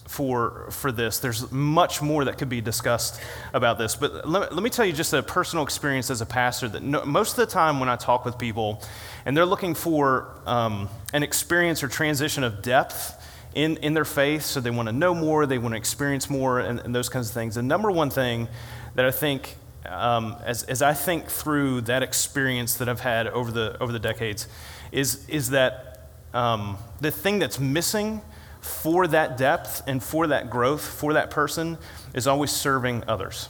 for, 0.07 0.69
for 0.71 0.93
this. 0.93 1.19
There's 1.19 1.51
much 1.51 2.01
more 2.01 2.25
that 2.25 2.39
could 2.39 2.49
be 2.49 2.61
discussed 2.61 3.21
about 3.53 3.79
this, 3.79 3.97
but 3.97 4.29
let, 4.29 4.55
let 4.55 4.63
me 4.63 4.71
tell 4.71 4.85
you 4.85 4.93
just 4.93 5.13
a 5.13 5.23
personal 5.23 5.65
experience 5.65 6.11
as 6.11 6.21
a 6.21 6.27
pastor 6.27 6.69
that 6.69 6.83
no, 6.83 7.05
most 7.05 7.33
of 7.33 7.37
the 7.37 7.53
time 7.53 7.81
when 7.81 7.89
I 7.89 7.97
talk 7.97 8.25
with 8.25 8.39
people 8.39 8.83
and 9.27 9.37
they're 9.37 9.47
looking 9.47 9.75
for 9.75 10.29
um, 10.47 10.89
an 11.13 11.23
experience 11.23 11.83
or 11.83 11.89
transition 11.89 12.45
of 12.45 12.63
depth 12.63 13.19
in, 13.55 13.77
in 13.79 13.95
their 13.95 14.05
faith, 14.05 14.43
so 14.43 14.61
they 14.61 14.71
want 14.71 14.89
to 14.89 14.93
know 14.93 15.15
more, 15.15 15.45
they 15.45 15.59
want 15.59 15.73
to 15.75 15.79
experience 15.79 16.31
more, 16.31 16.61
and, 16.61 16.81
and 16.81 16.95
those 16.95 17.09
kinds 17.09 17.29
of 17.29 17.35
things. 17.35 17.57
The 17.57 17.63
number 17.63 17.91
one 17.91 18.09
thing 18.09 18.49
that 18.95 19.05
I 19.05 19.11
think, 19.11 19.57
um, 19.87 20.37
as, 20.45 20.63
as 20.65 20.83
I 20.83 20.93
think 20.93 21.29
through 21.29 21.83
that 21.83 22.03
experience 22.03 22.75
that 22.75 22.89
I've 22.89 23.01
had 23.01 23.27
over 23.29 23.51
the, 23.51 23.77
over 23.81 23.93
the 23.93 23.99
decades, 23.99 24.49
is, 24.91 25.29
is 25.29 25.51
that 25.51 26.09
um, 26.35 26.79
the 27.01 27.11
thing 27.11 27.39
that's 27.39 27.59
missing 27.59 28.23
for 28.61 29.07
that 29.09 29.37
depth 29.37 29.83
and 29.87 30.03
for 30.03 30.29
that 30.29 30.49
growth, 30.49 30.83
for 30.83 31.15
that 31.15 31.31
person, 31.31 31.79
is 32.15 32.27
always 32.27 32.51
serving 32.51 33.03
others. 33.09 33.49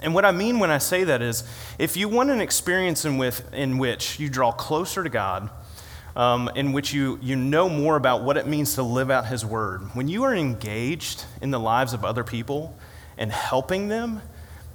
And 0.00 0.14
what 0.14 0.24
I 0.24 0.30
mean 0.30 0.60
when 0.60 0.70
I 0.70 0.78
say 0.78 1.04
that 1.04 1.22
is 1.22 1.44
if 1.78 1.96
you 1.96 2.08
want 2.08 2.30
an 2.30 2.40
experience 2.40 3.04
in, 3.04 3.18
with, 3.18 3.52
in 3.52 3.78
which 3.78 4.18
you 4.20 4.28
draw 4.28 4.52
closer 4.52 5.02
to 5.02 5.10
God, 5.10 5.50
um, 6.16 6.50
in 6.54 6.72
which 6.72 6.92
you, 6.92 7.18
you 7.20 7.36
know 7.36 7.68
more 7.68 7.96
about 7.96 8.22
what 8.22 8.36
it 8.36 8.46
means 8.46 8.74
to 8.74 8.82
live 8.82 9.10
out 9.10 9.26
His 9.26 9.44
Word, 9.44 9.82
when 9.94 10.08
you 10.08 10.24
are 10.24 10.34
engaged 10.34 11.24
in 11.42 11.50
the 11.50 11.60
lives 11.60 11.92
of 11.92 12.04
other 12.04 12.24
people, 12.24 12.76
and 13.18 13.30
helping 13.30 13.88
them 13.88 14.22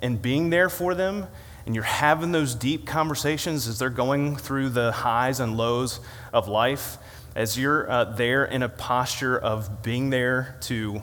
and 0.01 0.21
being 0.21 0.49
there 0.49 0.69
for 0.69 0.93
them, 0.93 1.27
and 1.65 1.73
you're 1.73 1.83
having 1.83 2.33
those 2.33 2.53
deep 2.53 2.85
conversations 2.85 3.67
as 3.67 3.79
they're 3.79 3.89
going 3.89 4.35
through 4.35 4.69
the 4.69 4.91
highs 4.91 5.39
and 5.39 5.57
lows 5.57 6.01
of 6.33 6.47
life, 6.47 6.97
as 7.35 7.57
you're 7.57 7.89
uh, 7.89 8.03
there 8.03 8.45
in 8.45 8.61
a 8.61 8.69
posture 8.69 9.37
of 9.37 9.81
being 9.81 10.09
there 10.09 10.57
to 10.61 11.01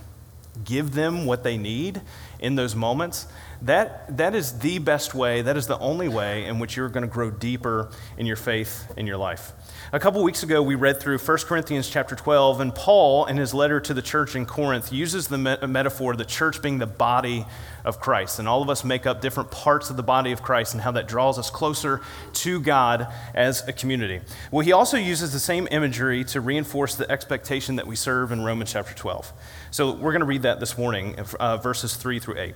give 0.64 0.92
them 0.92 1.24
what 1.24 1.42
they 1.42 1.56
need 1.56 2.00
in 2.38 2.54
those 2.54 2.76
moments, 2.76 3.26
that, 3.62 4.16
that 4.16 4.34
is 4.34 4.58
the 4.58 4.78
best 4.78 5.14
way, 5.14 5.42
that 5.42 5.56
is 5.56 5.66
the 5.66 5.78
only 5.78 6.08
way 6.08 6.44
in 6.44 6.58
which 6.58 6.76
you're 6.76 6.88
going 6.88 7.02
to 7.06 7.12
grow 7.12 7.30
deeper 7.30 7.90
in 8.18 8.26
your 8.26 8.36
faith 8.36 8.92
in 8.96 9.06
your 9.06 9.16
life. 9.16 9.52
A 9.92 9.98
couple 9.98 10.22
weeks 10.22 10.44
ago, 10.44 10.62
we 10.62 10.76
read 10.76 11.00
through 11.00 11.18
1 11.18 11.38
Corinthians 11.38 11.90
chapter 11.90 12.14
12, 12.14 12.60
and 12.60 12.72
Paul, 12.72 13.26
in 13.26 13.38
his 13.38 13.52
letter 13.52 13.80
to 13.80 13.92
the 13.92 14.00
church 14.00 14.36
in 14.36 14.46
Corinth, 14.46 14.92
uses 14.92 15.26
the 15.26 15.36
me- 15.36 15.56
metaphor 15.66 16.12
of 16.12 16.18
the 16.18 16.24
church 16.24 16.62
being 16.62 16.78
the 16.78 16.86
body 16.86 17.44
of 17.84 17.98
Christ. 17.98 18.38
And 18.38 18.46
all 18.46 18.62
of 18.62 18.70
us 18.70 18.84
make 18.84 19.04
up 19.04 19.20
different 19.20 19.50
parts 19.50 19.90
of 19.90 19.96
the 19.96 20.04
body 20.04 20.30
of 20.30 20.42
Christ 20.42 20.74
and 20.74 20.82
how 20.82 20.92
that 20.92 21.08
draws 21.08 21.40
us 21.40 21.50
closer 21.50 22.02
to 22.34 22.60
God 22.60 23.08
as 23.34 23.66
a 23.66 23.72
community. 23.72 24.20
Well, 24.52 24.64
he 24.64 24.70
also 24.70 24.96
uses 24.96 25.32
the 25.32 25.40
same 25.40 25.66
imagery 25.72 26.22
to 26.26 26.40
reinforce 26.40 26.94
the 26.94 27.10
expectation 27.10 27.74
that 27.74 27.88
we 27.88 27.96
serve 27.96 28.30
in 28.30 28.44
Romans 28.44 28.70
chapter 28.70 28.94
12. 28.94 29.32
So 29.72 29.90
we're 29.90 30.12
going 30.12 30.20
to 30.20 30.26
read 30.26 30.42
that 30.42 30.60
this 30.60 30.78
morning, 30.78 31.18
uh, 31.40 31.56
verses 31.56 31.96
3 31.96 32.20
through 32.20 32.38
8. 32.38 32.54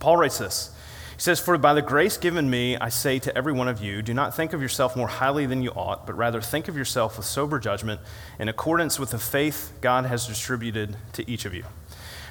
Paul 0.00 0.16
writes 0.16 0.38
this. 0.38 0.74
He 1.20 1.24
says, 1.24 1.38
For 1.38 1.58
by 1.58 1.74
the 1.74 1.82
grace 1.82 2.16
given 2.16 2.48
me, 2.48 2.78
I 2.78 2.88
say 2.88 3.18
to 3.18 3.36
every 3.36 3.52
one 3.52 3.68
of 3.68 3.84
you, 3.84 4.00
do 4.00 4.14
not 4.14 4.34
think 4.34 4.54
of 4.54 4.62
yourself 4.62 4.96
more 4.96 5.06
highly 5.06 5.44
than 5.44 5.60
you 5.60 5.68
ought, 5.72 6.06
but 6.06 6.16
rather 6.16 6.40
think 6.40 6.66
of 6.66 6.78
yourself 6.78 7.18
with 7.18 7.26
sober 7.26 7.58
judgment 7.58 8.00
in 8.38 8.48
accordance 8.48 8.98
with 8.98 9.10
the 9.10 9.18
faith 9.18 9.70
God 9.82 10.06
has 10.06 10.26
distributed 10.26 10.96
to 11.12 11.30
each 11.30 11.44
of 11.44 11.52
you. 11.52 11.64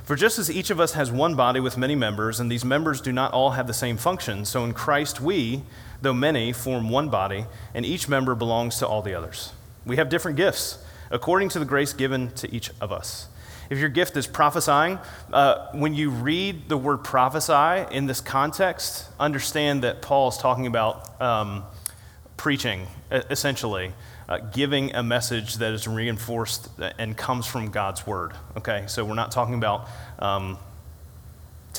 For 0.03 0.15
just 0.15 0.39
as 0.39 0.49
each 0.49 0.71
of 0.71 0.79
us 0.79 0.93
has 0.93 1.11
one 1.11 1.35
body 1.35 1.59
with 1.59 1.77
many 1.77 1.93
members, 1.93 2.39
and 2.39 2.51
these 2.51 2.65
members 2.65 2.99
do 2.99 3.13
not 3.13 3.31
all 3.31 3.51
have 3.51 3.67
the 3.67 3.75
same 3.75 3.95
function, 3.95 4.43
so 4.43 4.63
in 4.63 4.73
Christ 4.73 5.21
we, 5.21 5.61
though 6.01 6.11
many, 6.11 6.51
form 6.51 6.89
one 6.89 7.09
body, 7.09 7.45
and 7.75 7.85
each 7.85 8.09
member 8.09 8.33
belongs 8.33 8.79
to 8.79 8.87
all 8.87 9.03
the 9.03 9.13
others. 9.13 9.53
We 9.85 9.97
have 9.97 10.09
different 10.09 10.35
gifts 10.35 10.83
according 11.11 11.49
to 11.49 11.59
the 11.59 11.65
grace 11.65 11.93
given 11.93 12.31
to 12.31 12.51
each 12.51 12.71
of 12.81 12.91
us. 12.91 13.27
If 13.69 13.77
your 13.77 13.89
gift 13.89 14.17
is 14.17 14.25
prophesying, 14.25 14.97
uh, 15.31 15.67
when 15.73 15.93
you 15.93 16.09
read 16.09 16.69
the 16.69 16.77
word 16.77 17.03
prophesy 17.03 17.85
in 17.95 18.07
this 18.07 18.19
context, 18.19 19.07
understand 19.19 19.83
that 19.83 20.01
Paul 20.01 20.29
is 20.29 20.37
talking 20.37 20.65
about 20.65 21.21
um, 21.21 21.63
preaching, 22.35 22.87
essentially, 23.11 23.93
uh, 24.27 24.37
giving 24.37 24.95
a 24.95 25.03
message 25.03 25.55
that 25.55 25.73
is 25.73 25.87
reinforced 25.87 26.69
and 26.97 27.15
comes 27.15 27.45
from 27.45 27.69
God's 27.69 28.07
word. 28.07 28.33
Okay, 28.57 28.85
so 28.87 29.05
we're 29.05 29.13
not 29.13 29.31
talking 29.31 29.55
about 29.55 29.87
um, 30.19 30.57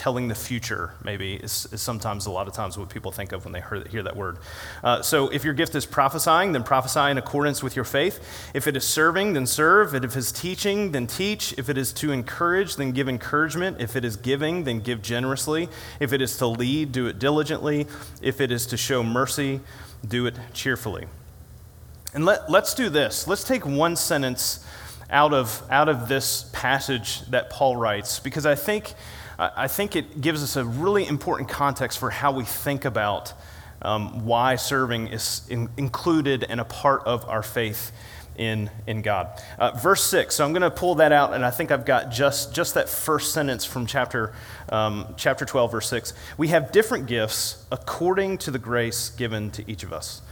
telling 0.01 0.29
the 0.29 0.35
future, 0.35 0.95
maybe, 1.05 1.35
is, 1.35 1.69
is, 1.73 1.83
sometimes 1.83 2.25
a 2.25 2.31
lot 2.31 2.49
of 2.49 2.55
times 2.55 2.79
what 2.79 2.89
people 2.89 3.13
think 3.13 3.33
of 3.33 3.45
when 3.45 3.53
they 3.53 3.61
hear, 3.61 3.87
hear 3.87 4.03
that 4.03 4.17
word. 4.17 4.39
Uh, 4.83 5.03
so 5.03 5.29
if 5.29 5.45
your 5.45 5.53
gift 5.53 5.75
is 5.75 5.85
prophesying, 5.85 6.53
then 6.53 6.63
prophesy 6.63 7.11
in 7.11 7.19
accordance 7.19 7.63
with 7.63 7.77
your 7.77 7.85
faith. 7.85 8.19
If 8.55 8.67
it 8.67 8.79
is 8.79 8.85
serving, 8.85 9.35
then 9.35 9.47
serve. 9.47 9.95
If 9.95 10.03
it 10.03 10.17
is 10.17 10.33
teaching, 10.33 10.93
then 10.93 11.07
teach. 11.07 11.53
If 11.59 11.69
it 11.69 11.77
is 11.77 11.93
to 11.95 12.13
encourage, 12.13 12.77
then 12.77 12.93
give 12.93 13.11
encouragement. 13.11 13.79
If 13.79 13.95
it 13.95 14.03
is 14.03 14.17
giving, 14.17 14.65
then 14.65 14.81
give 14.81 15.03
generously. 15.03 15.69
If 16.01 16.15
it 16.15 16.23
is 16.23 16.39
to 16.39 16.47
lead, 16.47 16.93
do 16.93 17.07
it 17.07 17.19
diligently. 17.19 17.87
If 18.23 18.41
it 18.41 18.51
is 18.51 18.65
to 18.69 18.79
show 18.79 19.03
mercy, 19.03 19.61
do 20.09 20.25
it 20.25 20.35
cheerfully. 20.55 21.09
And 22.15 22.25
let, 22.25 22.51
let's 22.51 22.73
do 22.73 22.89
this. 22.89 23.29
Let's 23.29 23.45
take 23.45 23.67
one 23.67 23.97
sentence 23.97 24.65
out 25.11 25.35
of, 25.35 25.63
out 25.69 25.91
of 25.91 26.09
this 26.09 26.49
passage 26.55 27.21
that 27.27 27.51
Paul 27.51 27.77
writes 27.77 28.19
because 28.19 28.47
I 28.47 28.55
think, 28.55 28.95
I 29.41 29.69
think 29.69 29.97
it 29.97 30.21
gives 30.21 30.43
us 30.43 30.57
a 30.57 30.65
really 30.65 31.07
important 31.07 31.49
context 31.49 31.99
for 31.99 32.11
how 32.11 32.31
we 32.33 32.45
think 32.45 32.85
about 32.85 33.33
um, 33.81 34.27
why 34.27 34.57
serving 34.57 35.09
is 35.09 35.41
in, 35.49 35.71
included 35.79 36.45
and 36.45 36.61
a 36.61 36.65
part 36.65 37.05
of 37.07 37.25
our 37.27 37.43
faith 37.43 37.91
in, 38.37 38.71
in 38.87 39.01
God. 39.01 39.29
Uh, 39.59 39.71
verse 39.73 40.03
6, 40.05 40.35
so 40.35 40.45
I'm 40.45 40.53
going 40.53 40.63
to 40.63 40.71
pull 40.71 40.97
that 40.97 41.13
out, 41.13 41.33
and 41.33 41.45
I 41.45 41.51
think 41.51 41.71
I've 41.71 41.87
got 41.87 42.11
just, 42.11 42.55
just 42.55 42.75
that 42.75 42.89
first 42.89 43.33
sentence 43.33 43.65
from 43.65 43.87
chapter, 43.87 44.35
um, 44.69 45.15
chapter 45.17 45.45
12, 45.45 45.73
verse 45.73 45.89
6. 45.89 46.13
We 46.37 46.49
have 46.49 46.71
different 46.71 47.07
gifts 47.07 47.65
according 47.73 48.39
to 48.39 48.51
the 48.51 48.59
grace 48.59 49.11
given 49.11 49.51
to 49.53 49.71
each 49.71 49.83
of 49.83 49.93
us. 49.93 50.23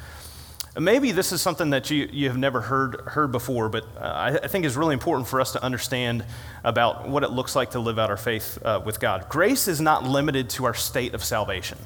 Maybe 0.79 1.11
this 1.11 1.33
is 1.33 1.43
something 1.43 1.71
that 1.71 1.91
you, 1.91 2.09
you 2.13 2.29
have 2.29 2.39
never 2.39 2.61
heard, 2.61 3.01
heard 3.01 3.33
before, 3.33 3.69
but 3.69 3.85
uh, 3.97 4.01
I, 4.01 4.29
I, 4.37 4.47
think 4.47 4.65
is 4.65 4.77
really 4.77 4.93
important 4.93 5.27
for 5.27 5.41
us 5.41 5.53
to 5.53 5.63
understand 5.63 6.25
about 6.63 7.09
what 7.09 7.25
it 7.25 7.31
looks 7.31 7.57
like 7.57 7.73
to 7.73 7.81
live 7.81 7.99
out 7.99 8.11
our 8.11 8.17
faith 8.17 8.59
uh, 8.65 8.81
with 8.85 9.01
God. 9.01 9.29
Grace 9.29 9.67
is 9.67 9.81
not 9.81 10.05
limited 10.05 10.49
to 10.51 10.67
our 10.67 10.75
state 10.75 11.15
of 11.15 11.25
salvation. 11.25 11.79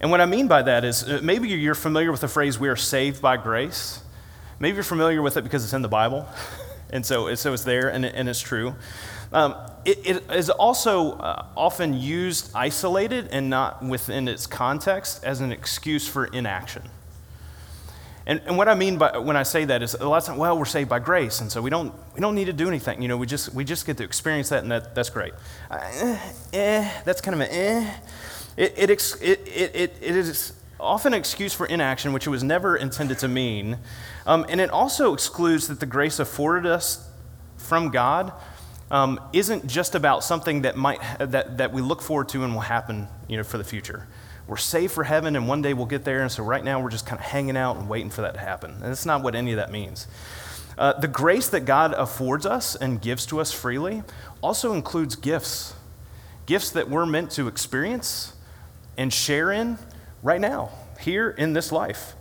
And 0.00 0.10
what 0.10 0.22
I 0.22 0.26
mean 0.26 0.48
by 0.48 0.62
that 0.62 0.84
is 0.84 1.02
uh, 1.02 1.20
maybe 1.22 1.48
you're 1.48 1.74
familiar 1.74 2.10
with 2.10 2.22
the 2.22 2.28
phrase, 2.28 2.58
we 2.58 2.68
are 2.68 2.76
saved 2.76 3.20
by 3.20 3.36
grace. 3.36 4.02
Maybe 4.58 4.76
you're 4.76 4.84
familiar 4.84 5.20
with 5.20 5.36
it 5.36 5.44
because 5.44 5.62
it's 5.62 5.74
in 5.74 5.82
the 5.82 5.88
Bible, 5.88 6.26
and 6.90 7.04
so, 7.04 7.34
so 7.34 7.52
it's 7.52 7.64
there 7.64 7.88
and, 7.88 8.04
and 8.04 8.28
it's 8.28 8.40
true. 8.40 8.74
Um, 9.32 9.56
it, 9.84 9.98
it 10.06 10.30
is 10.32 10.48
also 10.48 11.12
uh, 11.12 11.46
often 11.56 11.94
used 11.94 12.50
isolated 12.54 13.28
and 13.32 13.50
not 13.50 13.84
within 13.84 14.28
its 14.28 14.46
context 14.46 15.24
as 15.24 15.40
an 15.40 15.50
excuse 15.50 16.06
for 16.06 16.26
inaction. 16.26 16.82
And, 18.26 18.40
and 18.46 18.56
what 18.56 18.68
I 18.68 18.74
mean 18.74 18.96
by 18.96 19.18
when 19.18 19.36
I 19.36 19.42
say 19.42 19.66
that 19.66 19.82
is 19.82 19.94
a 19.94 20.08
lot 20.08 20.18
of 20.18 20.24
times, 20.24 20.38
well, 20.38 20.56
we're 20.56 20.64
saved 20.64 20.88
by 20.88 20.98
grace, 20.98 21.40
and 21.40 21.52
so 21.52 21.60
we 21.60 21.68
don't, 21.68 21.92
we 22.14 22.20
don't 22.20 22.34
need 22.34 22.46
to 22.46 22.54
do 22.54 22.68
anything. 22.68 23.02
You 23.02 23.08
know, 23.08 23.18
we 23.18 23.26
just, 23.26 23.52
we 23.52 23.64
just 23.64 23.84
get 23.86 23.98
to 23.98 24.04
experience 24.04 24.48
that, 24.48 24.62
and 24.62 24.72
that, 24.72 24.94
that's 24.94 25.10
great. 25.10 25.34
Uh, 25.70 25.78
eh, 25.82 26.18
eh, 26.54 26.90
that's 27.04 27.20
kind 27.20 27.34
of 27.34 27.40
an 27.42 27.48
eh. 27.50 27.94
It, 28.56 28.74
it, 28.76 28.90
it, 28.90 29.20
it, 29.20 29.74
it, 29.74 29.96
it 30.00 30.16
is 30.16 30.54
often 30.80 31.14
an 31.14 31.18
excuse 31.18 31.54
for 31.54 31.66
inaction, 31.66 32.12
which 32.12 32.26
it 32.26 32.30
was 32.30 32.42
never 32.42 32.76
intended 32.76 33.18
to 33.20 33.28
mean. 33.28 33.78
Um, 34.26 34.46
and 34.48 34.60
it 34.60 34.70
also 34.70 35.14
excludes 35.14 35.68
that 35.68 35.80
the 35.80 35.86
grace 35.86 36.18
afforded 36.18 36.70
us 36.70 37.08
from 37.56 37.90
God 37.90 38.32
um, 38.90 39.20
isn't 39.32 39.66
just 39.66 39.94
about 39.94 40.22
something 40.22 40.62
that, 40.62 40.76
might, 40.76 41.00
that, 41.18 41.58
that 41.58 41.72
we 41.72 41.82
look 41.82 42.02
forward 42.02 42.28
to 42.30 42.44
and 42.44 42.54
will 42.54 42.60
happen 42.60 43.08
you 43.28 43.36
know, 43.36 43.44
for 43.44 43.58
the 43.58 43.64
future. 43.64 44.06
We're 44.46 44.56
saved 44.58 44.92
for 44.92 45.04
heaven, 45.04 45.36
and 45.36 45.48
one 45.48 45.62
day 45.62 45.72
we'll 45.72 45.86
get 45.86 46.04
there, 46.04 46.20
and 46.20 46.30
so 46.30 46.44
right 46.44 46.62
now 46.62 46.82
we're 46.82 46.90
just 46.90 47.06
kind 47.06 47.18
of 47.18 47.24
hanging 47.24 47.56
out 47.56 47.76
and 47.76 47.88
waiting 47.88 48.10
for 48.10 48.20
that 48.22 48.34
to 48.34 48.40
happen. 48.40 48.72
And 48.72 48.82
that's 48.82 49.06
not 49.06 49.22
what 49.22 49.34
any 49.34 49.52
of 49.52 49.56
that 49.56 49.72
means. 49.72 50.06
Uh, 50.76 50.92
the 50.92 51.08
grace 51.08 51.48
that 51.48 51.60
God 51.60 51.94
affords 51.94 52.44
us 52.44 52.76
and 52.76 53.00
gives 53.00 53.24
to 53.26 53.40
us 53.40 53.52
freely 53.52 54.02
also 54.42 54.72
includes 54.74 55.14
gifts 55.16 55.74
gifts 56.46 56.70
that 56.70 56.90
we're 56.90 57.06
meant 57.06 57.30
to 57.30 57.48
experience 57.48 58.34
and 58.98 59.12
share 59.12 59.50
in 59.50 59.78
right 60.24 60.40
now, 60.40 60.70
here 60.98 61.30
in 61.30 61.52
this 61.52 61.70
life. 61.70 62.16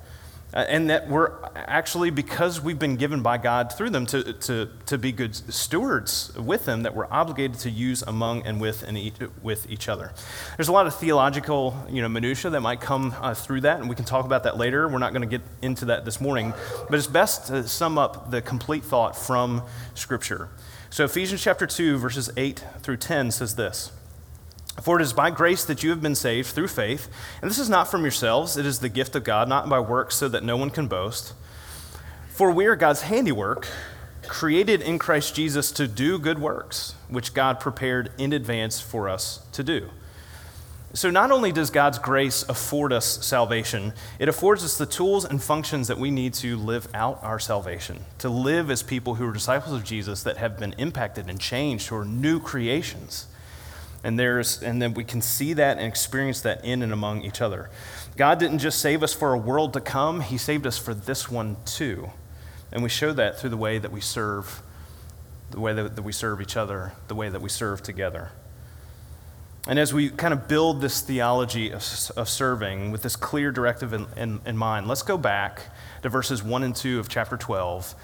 Uh, 0.53 0.63
and 0.69 0.91
that 0.91 1.09
we're 1.09 1.31
actually, 1.55 2.11
because 2.11 2.61
we've 2.61 2.77
been 2.77 2.95
given 2.95 3.23
by 3.23 3.39
God 3.39 3.73
through 3.73 3.89
them 3.89 4.05
to, 4.05 4.33
to, 4.33 4.69
to 4.85 4.99
be 4.99 5.11
good 5.11 5.33
stewards 5.33 6.31
with 6.37 6.65
them, 6.65 6.83
that 6.83 6.93
we're 6.93 7.07
obligated 7.09 7.57
to 7.61 7.71
use 7.71 8.03
among 8.03 8.45
and 8.45 8.61
with, 8.61 8.83
and 8.83 8.95
each, 8.95 9.15
with 9.41 9.67
each 9.67 9.89
other. 9.89 10.13
There's 10.55 10.67
a 10.67 10.71
lot 10.71 10.85
of 10.85 10.93
theological 10.93 11.75
you 11.89 12.03
know, 12.03 12.09
minutia 12.09 12.51
that 12.51 12.61
might 12.61 12.81
come 12.81 13.15
uh, 13.19 13.33
through 13.33 13.61
that, 13.61 13.79
and 13.79 13.89
we 13.89 13.95
can 13.95 14.05
talk 14.05 14.25
about 14.25 14.43
that 14.43 14.55
later. 14.55 14.87
We're 14.87 14.99
not 14.99 15.11
going 15.11 15.27
to 15.27 15.37
get 15.37 15.41
into 15.63 15.85
that 15.85 16.05
this 16.05 16.21
morning, 16.21 16.53
but 16.87 16.99
it's 16.99 17.07
best 17.07 17.47
to 17.47 17.67
sum 17.67 17.97
up 17.97 18.29
the 18.29 18.43
complete 18.43 18.83
thought 18.83 19.17
from 19.17 19.63
Scripture. 19.95 20.49
So, 20.91 21.05
Ephesians 21.05 21.41
chapter 21.41 21.65
2, 21.65 21.97
verses 21.97 22.29
8 22.37 22.63
through 22.81 22.97
10 22.97 23.31
says 23.31 23.55
this. 23.55 23.91
For 24.81 24.99
it 24.99 25.03
is 25.03 25.13
by 25.13 25.29
grace 25.29 25.63
that 25.65 25.83
you 25.83 25.91
have 25.91 26.01
been 26.01 26.15
saved 26.15 26.49
through 26.49 26.67
faith. 26.67 27.07
And 27.41 27.49
this 27.49 27.59
is 27.59 27.69
not 27.69 27.89
from 27.89 28.01
yourselves, 28.01 28.57
it 28.57 28.65
is 28.65 28.79
the 28.79 28.89
gift 28.89 29.15
of 29.15 29.23
God, 29.23 29.47
not 29.47 29.69
by 29.69 29.79
works, 29.79 30.15
so 30.15 30.27
that 30.29 30.43
no 30.43 30.57
one 30.57 30.69
can 30.69 30.87
boast. 30.87 31.33
For 32.29 32.51
we 32.51 32.65
are 32.65 32.75
God's 32.75 33.03
handiwork, 33.03 33.67
created 34.27 34.81
in 34.81 34.97
Christ 34.97 35.35
Jesus 35.35 35.71
to 35.73 35.87
do 35.87 36.17
good 36.17 36.39
works, 36.39 36.95
which 37.07 37.33
God 37.33 37.59
prepared 37.59 38.11
in 38.17 38.33
advance 38.33 38.81
for 38.81 39.07
us 39.07 39.45
to 39.51 39.63
do. 39.63 39.89
So, 40.95 41.09
not 41.09 41.31
only 41.31 41.51
does 41.51 41.71
God's 41.71 41.97
grace 41.97 42.43
afford 42.47 42.93
us 42.93 43.25
salvation, 43.25 43.93
it 44.19 44.29
affords 44.29 44.63
us 44.63 44.77
the 44.77 44.85
tools 44.85 45.25
and 45.25 45.41
functions 45.41 45.87
that 45.87 45.97
we 45.97 46.11
need 46.11 46.35
to 46.35 46.55
live 46.55 46.87
out 46.93 47.19
our 47.23 47.39
salvation, 47.39 48.05
to 48.19 48.29
live 48.29 48.69
as 48.69 48.83
people 48.83 49.15
who 49.15 49.27
are 49.27 49.33
disciples 49.33 49.73
of 49.73 49.83
Jesus 49.83 50.21
that 50.21 50.37
have 50.37 50.59
been 50.59 50.73
impacted 50.77 51.29
and 51.29 51.39
changed, 51.39 51.87
who 51.87 51.95
are 51.95 52.05
new 52.05 52.39
creations. 52.39 53.25
And, 54.03 54.19
there's, 54.19 54.61
and 54.61 54.81
then 54.81 54.93
we 54.93 55.05
can 55.05 55.21
see 55.21 55.53
that 55.53 55.77
and 55.77 55.87
experience 55.87 56.41
that 56.41 56.63
in 56.65 56.81
and 56.81 56.91
among 56.91 57.21
each 57.21 57.41
other. 57.41 57.69
God 58.17 58.37
didn't 58.37 58.59
just 58.59 58.79
save 58.79 59.01
us 59.01 59.13
for 59.13 59.33
a 59.33 59.37
world 59.37 59.73
to 59.73 59.81
come, 59.81 60.21
He 60.21 60.37
saved 60.37 60.67
us 60.67 60.77
for 60.77 60.93
this 60.93 61.31
one 61.31 61.55
too. 61.65 62.09
And 62.71 62.83
we 62.83 62.89
show 62.89 63.13
that 63.13 63.39
through 63.39 63.51
the 63.51 63.57
way 63.57 63.77
that 63.77 63.91
we 63.91 64.01
serve, 64.01 64.61
the 65.51 65.59
way 65.59 65.73
that, 65.73 66.03
we 66.03 66.11
serve 66.11 66.41
each 66.41 66.57
other, 66.57 66.93
the 67.07 67.15
way 67.15 67.29
that 67.29 67.41
we 67.41 67.49
serve 67.49 67.83
together. 67.83 68.31
And 69.67 69.79
as 69.79 69.93
we 69.93 70.09
kind 70.09 70.33
of 70.33 70.47
build 70.47 70.81
this 70.81 70.99
theology 70.99 71.69
of, 71.69 71.83
of 72.17 72.27
serving 72.27 72.91
with 72.91 73.03
this 73.03 73.15
clear 73.15 73.51
directive 73.51 73.93
in, 73.93 74.07
in, 74.17 74.41
in 74.45 74.57
mind, 74.57 74.87
let's 74.87 75.03
go 75.03 75.17
back 75.17 75.61
to 76.01 76.09
verses 76.09 76.43
1 76.43 76.63
and 76.63 76.75
2 76.75 76.99
of 76.99 77.07
chapter 77.07 77.37
12 77.37 77.95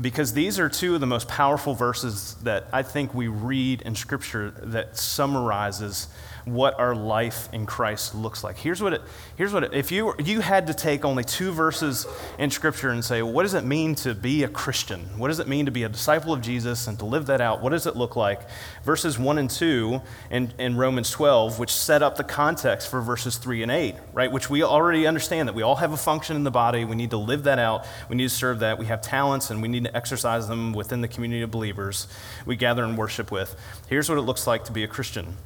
because 0.00 0.32
these 0.32 0.58
are 0.58 0.68
two 0.68 0.94
of 0.94 1.00
the 1.00 1.06
most 1.06 1.28
powerful 1.28 1.74
verses 1.74 2.34
that 2.42 2.68
I 2.72 2.82
think 2.82 3.14
we 3.14 3.28
read 3.28 3.82
in 3.82 3.94
Scripture 3.94 4.50
that 4.50 4.96
summarizes 4.96 6.08
what 6.54 6.78
our 6.78 6.94
life 6.94 7.48
in 7.52 7.66
Christ 7.66 8.14
looks 8.14 8.44
like. 8.44 8.56
Here's 8.56 8.82
what 8.82 8.92
it, 8.92 9.02
here's 9.36 9.52
what 9.52 9.64
it, 9.64 9.74
if 9.74 9.90
you, 9.92 10.14
you 10.18 10.40
had 10.40 10.66
to 10.68 10.74
take 10.74 11.04
only 11.04 11.24
two 11.24 11.52
verses 11.52 12.06
in 12.38 12.50
Scripture 12.50 12.90
and 12.90 13.04
say, 13.04 13.22
what 13.22 13.42
does 13.42 13.54
it 13.54 13.64
mean 13.64 13.94
to 13.96 14.14
be 14.14 14.44
a 14.44 14.48
Christian? 14.48 15.00
What 15.16 15.28
does 15.28 15.38
it 15.38 15.48
mean 15.48 15.66
to 15.66 15.70
be 15.70 15.82
a 15.82 15.88
disciple 15.88 16.32
of 16.32 16.40
Jesus 16.40 16.86
and 16.86 16.98
to 16.98 17.04
live 17.04 17.26
that 17.26 17.40
out? 17.40 17.62
What 17.62 17.70
does 17.70 17.86
it 17.86 17.96
look 17.96 18.16
like? 18.16 18.40
Verses 18.84 19.18
1 19.18 19.38
and 19.38 19.50
2 19.50 20.00
in, 20.30 20.52
in 20.58 20.76
Romans 20.76 21.10
12, 21.10 21.58
which 21.58 21.72
set 21.72 22.02
up 22.02 22.16
the 22.16 22.24
context 22.24 22.90
for 22.90 23.00
verses 23.00 23.36
3 23.36 23.62
and 23.62 23.72
8, 23.72 23.94
right? 24.12 24.30
Which 24.30 24.50
we 24.50 24.62
already 24.62 25.06
understand 25.06 25.48
that 25.48 25.54
we 25.54 25.62
all 25.62 25.76
have 25.76 25.92
a 25.92 25.96
function 25.96 26.36
in 26.36 26.44
the 26.44 26.50
body. 26.50 26.84
We 26.84 26.96
need 26.96 27.10
to 27.10 27.16
live 27.16 27.44
that 27.44 27.58
out. 27.58 27.86
We 28.08 28.16
need 28.16 28.28
to 28.28 28.34
serve 28.34 28.60
that. 28.60 28.78
We 28.78 28.86
have 28.86 29.00
talents 29.00 29.50
and 29.50 29.62
we 29.62 29.68
need 29.68 29.84
to 29.84 29.96
exercise 29.96 30.48
them 30.48 30.72
within 30.72 31.00
the 31.00 31.08
community 31.08 31.42
of 31.42 31.50
believers 31.50 32.06
we 32.46 32.56
gather 32.56 32.84
and 32.84 32.96
worship 32.96 33.30
with. 33.30 33.56
Here's 33.88 34.08
what 34.08 34.18
it 34.18 34.22
looks 34.22 34.46
like 34.46 34.64
to 34.64 34.72
be 34.72 34.84
a 34.84 34.88
Christian. 34.88 35.36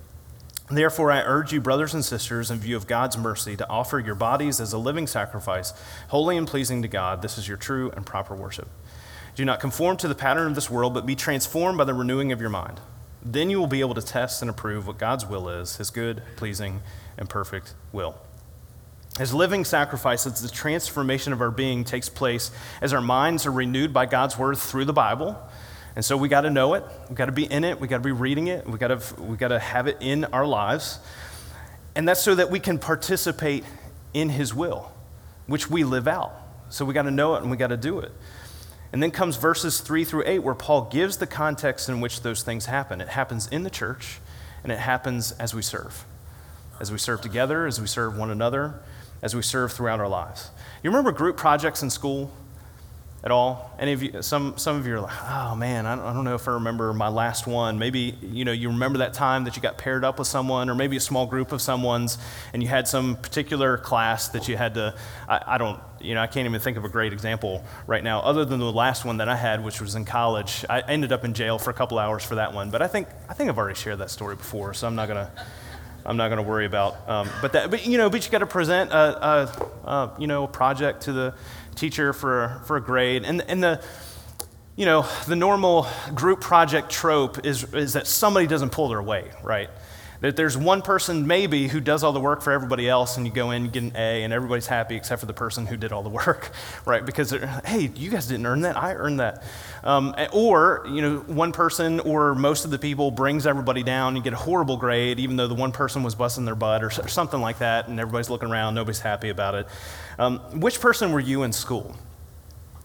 Therefore, 0.77 1.13
I 1.13 1.21
urge 1.21 1.53
you, 1.53 1.61
brothers 1.61 1.93
and 1.93 2.03
sisters, 2.03 2.51
in 2.51 2.59
view 2.59 2.77
of 2.77 2.87
God's 2.87 3.19
mercy, 3.19 3.57
to 3.57 3.69
offer 3.69 3.99
your 3.99 4.15
bodies 4.15 4.59
as 4.59 4.73
a 4.73 4.79
living 4.79 5.07
sacrifice, 5.07 5.75
holy 6.09 6.39
and 6.39 6.49
pleasing 6.49 6.81
to 6.81 6.89
God. 6.89 7.21
This 7.21 7.37
is 7.37 7.47
your 7.47 7.59
true 7.59 7.91
and 7.91 8.07
proper 8.07 8.35
worship. 8.35 8.69
Do 9.35 9.45
not 9.45 9.61
conform 9.61 9.99
to 9.99 10.09
the 10.09 10.15
pattern 10.15 10.47
of 10.47 10.55
this 10.55 10.71
world, 10.71 10.95
but 10.95 11.05
be 11.05 11.15
transformed 11.15 11.77
by 11.77 11.85
the 11.85 11.93
renewing 11.93 12.33
of 12.33 12.41
your 12.41 12.49
mind. 12.49 12.81
Then 13.23 13.51
you 13.51 13.59
will 13.59 13.67
be 13.67 13.81
able 13.81 13.95
to 13.95 14.03
test 14.03 14.41
and 14.41 14.51
approve 14.51 14.87
what 14.87 14.97
God's 14.97 15.27
will 15.27 15.49
is, 15.51 15.77
his 15.77 15.91
good, 15.91 16.23
pleasing, 16.37 16.81
and 17.19 17.29
perfect 17.29 17.75
will. 17.93 18.17
As 19.21 19.35
living 19.35 19.67
sacrifices, 19.67 20.41
the 20.41 20.49
transformation 20.49 21.35
of 21.35 21.43
our 21.43 21.51
being 21.51 21.85
takes 21.85 22.09
place 22.09 22.51
as 22.81 22.95
our 22.95 23.03
minds 23.03 23.45
are 23.45 23.53
renewed 23.53 23.93
by 23.93 24.07
God's 24.07 24.39
word 24.39 24.57
through 24.57 24.87
the 24.87 24.95
Bible 24.95 25.39
and 25.95 26.05
so 26.05 26.17
we 26.17 26.29
got 26.29 26.43
to 26.43 26.51
know 26.51 26.75
it. 26.75 26.85
We 27.09 27.17
got 27.17 27.27
to 27.27 27.33
be 27.33 27.45
in 27.45 27.65
it. 27.65 27.81
We 27.81 27.89
got 27.89 27.99
to 27.99 28.03
be 28.03 28.13
reading 28.13 28.47
it. 28.49 28.67
We 28.67 28.79
got 28.79 28.89
to 28.89 29.23
we 29.23 29.37
got 29.37 29.49
to 29.49 29.59
have 29.59 29.87
it 29.87 29.99
in 30.01 30.25
our 30.27 30.47
lives. 30.47 30.99
And 31.95 32.09
that's 32.09 32.23
so 32.23 32.35
that 32.35 32.51
we 32.51 32.61
can 32.61 32.79
participate 32.79 33.65
in 34.15 34.31
his 34.31 34.55
will, 34.55 34.93
which 35.47 35.69
we 35.69 35.85
live 35.85 36.09
out. 36.09 36.33
So 36.71 36.85
we 36.87 36.95
got 36.95 37.03
to 37.03 37.11
know 37.11 37.35
it 37.35 37.43
and 37.43 37.51
we 37.51 37.57
got 37.57 37.69
to 37.69 37.77
do 37.77 37.99
it. 37.99 38.13
And 38.93 39.03
then 39.03 39.11
comes 39.11 39.37
verses 39.37 39.81
3 39.81 40.05
through 40.05 40.25
8 40.27 40.39
where 40.41 40.55
Paul 40.55 40.83
gives 40.91 41.19
the 41.19 41.27
context 41.27 41.89
in 41.89 42.01
which 42.01 42.23
those 42.23 42.43
things 42.43 42.67
happen. 42.67 43.01
It 43.01 43.09
happens 43.09 43.47
in 43.49 43.63
the 43.63 43.71
church 43.71 44.21
and 44.63 44.73
it 44.73 44.79
happens 44.79 45.33
as 45.33 45.55
we 45.55 45.63
serve. 45.63 46.05
As 46.81 46.91
we 46.91 46.99
serve 46.99 47.21
together, 47.21 47.67
as 47.67 47.81
we 47.81 47.87
serve 47.87 48.17
one 48.17 48.31
another, 48.31 48.81
as 49.23 49.37
we 49.37 49.43
serve 49.43 49.73
throughout 49.73 50.01
our 50.01 50.09
lives. 50.09 50.51
You 50.83 50.91
remember 50.91 51.13
group 51.13 51.37
projects 51.37 51.83
in 51.83 51.91
school? 51.91 52.33
At 53.25 53.31
all? 53.31 53.73
Any 53.79 53.93
of 53.93 54.03
you, 54.03 54.21
some, 54.21 54.59
some 54.59 54.77
of 54.77 54.87
you 54.87 54.95
are 54.95 55.01
like, 55.01 55.23
oh 55.25 55.55
man, 55.55 55.87
I 55.87 55.95
don't, 55.95 56.05
I 56.05 56.13
don't 56.13 56.25
know 56.25 56.35
if 56.35 56.49
I 56.49 56.53
remember 56.53 56.93
my 56.93 57.09
last 57.09 57.47
one. 57.47 57.79
Maybe, 57.79 58.17
you 58.21 58.45
know, 58.45 58.51
you 58.51 58.69
remember 58.69 58.99
that 58.99 59.15
time 59.15 59.45
that 59.45 59.55
you 59.55 59.63
got 59.63 59.79
paired 59.79 60.05
up 60.05 60.19
with 60.19 60.27
someone 60.27 60.69
or 60.69 60.75
maybe 60.75 60.97
a 60.97 61.01
small 61.01 61.27
group 61.27 61.53
of 61.53 61.63
someone's 61.63 62.19
and 62.53 62.63
you 62.63 62.69
had 62.69 62.89
some 62.89 63.15
particular 63.17 63.79
class 63.79 64.29
that 64.31 64.49
you 64.49 64.57
had 64.57 64.75
to, 64.75 64.95
I, 65.29 65.41
I 65.47 65.59
don't, 65.59 65.79
you 66.01 66.15
know, 66.15 66.21
I 66.21 66.27
can't 66.27 66.49
even 66.49 66.61
think 66.61 66.77
of 66.77 66.85
a 66.85 66.89
great 66.89 67.13
example 67.13 67.65
right 67.87 68.03
now 68.03 68.21
other 68.21 68.45
than 68.45 68.59
the 68.59 68.73
last 68.73 69.05
one 69.05 69.19
that 69.19 69.29
I 69.29 69.37
had, 69.37 69.65
which 69.65 69.81
was 69.81 69.95
in 69.95 70.05
college. 70.05 70.65
I 70.69 70.81
ended 70.81 71.13
up 71.13 71.25
in 71.25 71.33
jail 71.33 71.61
for 71.61 71.71
a 71.71 71.75
couple 71.75 72.01
hours 72.01 72.25
for 72.25 72.35
that 72.35 72.53
one, 72.53 72.71
but 72.71 72.83
I 72.83 72.89
think, 72.89 73.07
I 73.29 73.35
think 73.35 73.51
I've 73.51 73.59
already 73.59 73.79
shared 73.79 73.99
that 73.99 74.11
story 74.11 74.35
before, 74.35 74.75
so 74.75 74.89
I'm 74.89 74.97
not 74.97 75.07
going 75.07 75.25
to, 75.25 75.31
I'm 76.05 76.17
not 76.17 76.27
going 76.27 76.43
to 76.43 76.49
worry 76.49 76.67
about, 76.67 77.09
um, 77.09 77.29
but 77.41 77.53
that, 77.53 77.71
but 77.71 77.87
you 77.87 77.97
know, 77.97 78.11
but 78.11 78.25
you 78.25 78.33
got 78.33 78.39
to 78.39 78.47
present 78.47 78.91
a, 78.91 78.97
a, 79.25 79.89
a, 79.89 80.17
you 80.19 80.27
know, 80.27 80.43
a 80.43 80.49
project 80.49 81.03
to 81.03 81.13
the, 81.13 81.35
teacher 81.75 82.13
for, 82.13 82.63
for 82.67 82.77
a 82.77 82.81
grade. 82.81 83.25
And, 83.25 83.43
and 83.43 83.63
the, 83.63 83.83
you 84.77 84.87
know, 84.87 85.07
the 85.27 85.37
normal 85.37 85.87
group 86.15 86.41
project 86.41 86.91
trope 86.91 87.45
is, 87.45 87.73
is 87.75 87.93
that 87.93 88.07
somebody 88.07 88.47
doesn't 88.47 88.71
pull 88.71 88.89
their 88.89 89.03
weight, 89.03 89.31
right? 89.43 89.71
That 90.23 90.37
there's 90.37 90.57
one 90.57 90.83
person 90.83 91.27
maybe 91.27 91.69
who 91.69 91.81
does 91.81 92.03
all 92.03 92.13
the 92.13 92.21
work 92.21 92.43
for 92.43 92.53
everybody 92.53 92.89
else, 92.89 93.17
and 93.17 93.27
you 93.27 93.33
go 93.33 93.51
in, 93.51 93.65
you 93.65 93.71
get 93.71 93.83
an 93.83 93.93
A, 93.95 94.23
and 94.25 94.33
everybody's 94.33 94.67
happy 94.67 94.97
except 94.97 95.21
for 95.21 95.27
the 95.27 95.35
person 95.35 95.67
who 95.67 95.77
did 95.77 95.93
all 95.93 96.03
the 96.03 96.09
work, 96.09 96.53
right? 96.87 97.05
Because, 97.05 97.33
hey, 97.65 97.91
you 97.95 98.11
guys 98.11 98.27
didn't 98.27 98.47
earn 98.47 98.63
that, 98.63 98.77
I 98.77 98.95
earned 98.95 99.21
that. 99.21 99.43
Um, 99.85 100.15
or, 100.33 100.87
you 100.89 101.03
know, 101.03 101.19
one 101.19 101.53
person 101.53 102.01
or 102.01 102.35
most 102.35 102.65
of 102.65 102.71
the 102.71 102.79
people 102.79 103.11
brings 103.11 103.47
everybody 103.47 103.83
down, 103.83 104.17
you 104.17 104.23
get 104.23 104.33
a 104.33 104.37
horrible 104.37 104.77
grade, 104.77 105.21
even 105.21 105.37
though 105.37 105.49
the 105.49 105.55
one 105.55 105.73
person 105.73 106.03
was 106.03 106.15
busting 106.15 106.45
their 106.45 106.55
butt 106.55 106.83
or, 106.83 106.87
or 106.87 107.09
something 107.09 107.41
like 107.41 107.59
that, 107.59 107.89
and 107.89 108.01
everybody's 108.01 108.31
looking 108.31 108.49
around, 108.49 108.75
nobody's 108.75 109.01
happy 109.01 109.29
about 109.29 109.55
it. 109.55 109.67
Um, 110.19 110.39
which 110.61 110.81
person 110.81 111.13
were 111.13 111.21
you 111.21 111.43
in 111.43 111.53
school? 111.53 111.97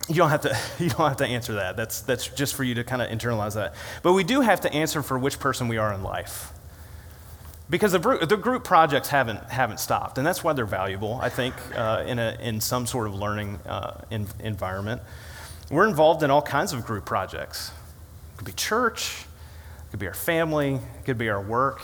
You 0.10 0.16
don't 0.16 0.30
have 0.30 0.42
to. 0.42 0.58
You 0.80 0.90
don't 0.90 1.08
have 1.08 1.18
to 1.18 1.26
answer 1.26 1.54
that. 1.56 1.76
That's 1.76 2.02
that's 2.02 2.28
just 2.28 2.56
for 2.56 2.64
you 2.64 2.76
to 2.76 2.84
kind 2.84 3.02
of 3.02 3.10
internalize 3.10 3.56
that. 3.56 3.76
But 4.04 4.14
we 4.14 4.24
do 4.24 4.42
have 4.42 4.62
to 4.62 4.72
answer 4.74 5.02
for 5.02 5.18
which 5.20 5.40
person 5.40 5.68
we 5.68 5.78
are 5.78 5.94
in 5.94 6.04
life, 6.04 6.54
because 7.70 7.92
the, 7.92 8.00
the 8.00 8.38
group 8.38 8.64
projects 8.64 9.10
haven't 9.10 9.44
haven't 9.50 9.80
stopped, 9.80 10.18
and 10.18 10.26
that's 10.26 10.44
why 10.44 10.54
they're 10.54 10.66
valuable. 10.66 11.20
I 11.22 11.30
think 11.30 11.56
uh, 11.76 12.04
in 12.08 12.20
a 12.20 12.38
in 12.42 12.62
some 12.62 12.86
sort 12.86 13.08
of 13.08 13.16
learning 13.16 13.60
uh, 13.66 14.02
in, 14.10 14.28
environment, 14.40 15.02
we're 15.70 15.88
involved 15.88 16.24
in 16.24 16.32
all 16.32 16.42
kinds 16.42 16.74
of 16.74 16.86
group 16.86 17.06
projects. 17.06 17.72
It 18.34 18.38
could 18.38 18.46
be 18.46 18.54
church, 18.54 19.26
it 19.80 19.92
could 19.92 20.00
be 20.00 20.08
our 20.08 20.14
family, 20.14 20.76
it 20.76 21.06
could 21.06 21.18
be 21.18 21.30
our 21.30 21.42
work 21.42 21.82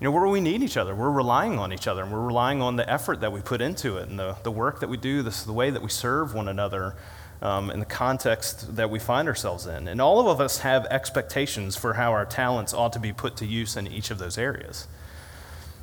you 0.00 0.04
know, 0.04 0.12
where 0.12 0.28
we 0.28 0.40
need 0.40 0.62
each 0.62 0.76
other. 0.76 0.94
We're 0.94 1.10
relying 1.10 1.58
on 1.58 1.72
each 1.72 1.88
other, 1.88 2.04
and 2.04 2.12
we're 2.12 2.24
relying 2.24 2.62
on 2.62 2.76
the 2.76 2.88
effort 2.88 3.20
that 3.20 3.32
we 3.32 3.40
put 3.40 3.60
into 3.60 3.96
it, 3.96 4.08
and 4.08 4.18
the, 4.18 4.36
the 4.44 4.50
work 4.50 4.78
that 4.80 4.88
we 4.88 4.96
do, 4.96 5.22
this, 5.22 5.42
the 5.42 5.52
way 5.52 5.70
that 5.70 5.82
we 5.82 5.88
serve 5.88 6.34
one 6.34 6.46
another, 6.46 6.94
um, 7.42 7.70
in 7.70 7.80
the 7.80 7.86
context 7.86 8.76
that 8.76 8.90
we 8.90 9.00
find 9.00 9.26
ourselves 9.26 9.66
in. 9.66 9.88
And 9.88 10.00
all 10.00 10.30
of 10.30 10.40
us 10.40 10.58
have 10.58 10.86
expectations 10.86 11.76
for 11.76 11.94
how 11.94 12.12
our 12.12 12.24
talents 12.24 12.72
ought 12.72 12.92
to 12.92 13.00
be 13.00 13.12
put 13.12 13.36
to 13.38 13.46
use 13.46 13.76
in 13.76 13.88
each 13.88 14.12
of 14.12 14.18
those 14.18 14.38
areas. 14.38 14.86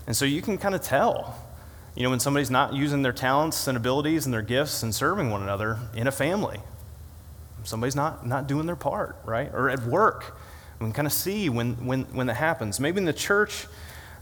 And 0.08 0.16
so 0.16 0.26
you 0.26 0.42
can 0.42 0.58
kind 0.58 0.76
of 0.76 0.82
tell, 0.82 1.36
you 1.96 2.04
know, 2.04 2.10
when 2.10 2.20
somebody's 2.20 2.52
not 2.52 2.74
using 2.74 3.02
their 3.02 3.14
talents 3.14 3.68
and 3.68 3.78
abilities 3.78 4.26
and 4.26 4.34
their 4.34 4.42
gifts 4.42 4.84
and 4.84 4.94
serving 4.94 5.32
one 5.32 5.42
another 5.42 5.80
in 5.96 6.08
a 6.08 6.12
family. 6.12 6.60
Somebody's 7.64 7.96
not, 7.96 8.28
not 8.28 8.48
doing 8.48 8.68
their 8.68 8.76
part, 8.76 9.18
right? 9.26 9.50
Or 9.54 9.70
at 9.70 9.84
work. 9.84 10.38
We 10.80 10.86
can 10.86 10.94
kind 10.94 11.08
of 11.08 11.14
see 11.14 11.50
when, 11.50 11.86
when, 11.86 12.04
when 12.14 12.28
that 12.28 12.36
happens. 12.36 12.80
Maybe 12.80 13.00
in 13.00 13.06
the 13.06 13.14
church, 13.14 13.66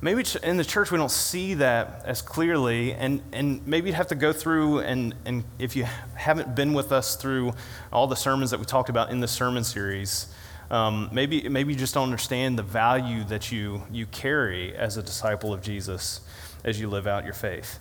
maybe 0.01 0.23
in 0.43 0.57
the 0.57 0.63
church 0.63 0.91
we 0.91 0.97
don't 0.97 1.11
see 1.11 1.55
that 1.55 2.03
as 2.05 2.21
clearly, 2.21 2.93
and, 2.93 3.21
and 3.33 3.65
maybe 3.67 3.89
you'd 3.89 3.95
have 3.95 4.07
to 4.07 4.15
go 4.15 4.31
through, 4.31 4.79
and, 4.79 5.15
and 5.25 5.43
if 5.59 5.75
you 5.75 5.85
haven't 6.15 6.55
been 6.55 6.73
with 6.73 6.91
us 6.91 7.15
through 7.15 7.53
all 7.91 8.07
the 8.07 8.15
sermons 8.15 8.51
that 8.51 8.59
we 8.59 8.65
talked 8.65 8.89
about 8.89 9.11
in 9.11 9.19
the 9.19 9.27
sermon 9.27 9.63
series, 9.63 10.27
um, 10.71 11.09
maybe, 11.11 11.47
maybe 11.49 11.73
you 11.73 11.79
just 11.79 11.93
don't 11.93 12.05
understand 12.05 12.57
the 12.57 12.63
value 12.63 13.23
that 13.25 13.51
you, 13.51 13.83
you 13.91 14.05
carry 14.07 14.75
as 14.75 14.97
a 14.97 15.03
disciple 15.03 15.53
of 15.53 15.61
Jesus 15.61 16.21
as 16.63 16.79
you 16.79 16.89
live 16.89 17.07
out 17.07 17.25
your 17.25 17.33
faith. 17.33 17.79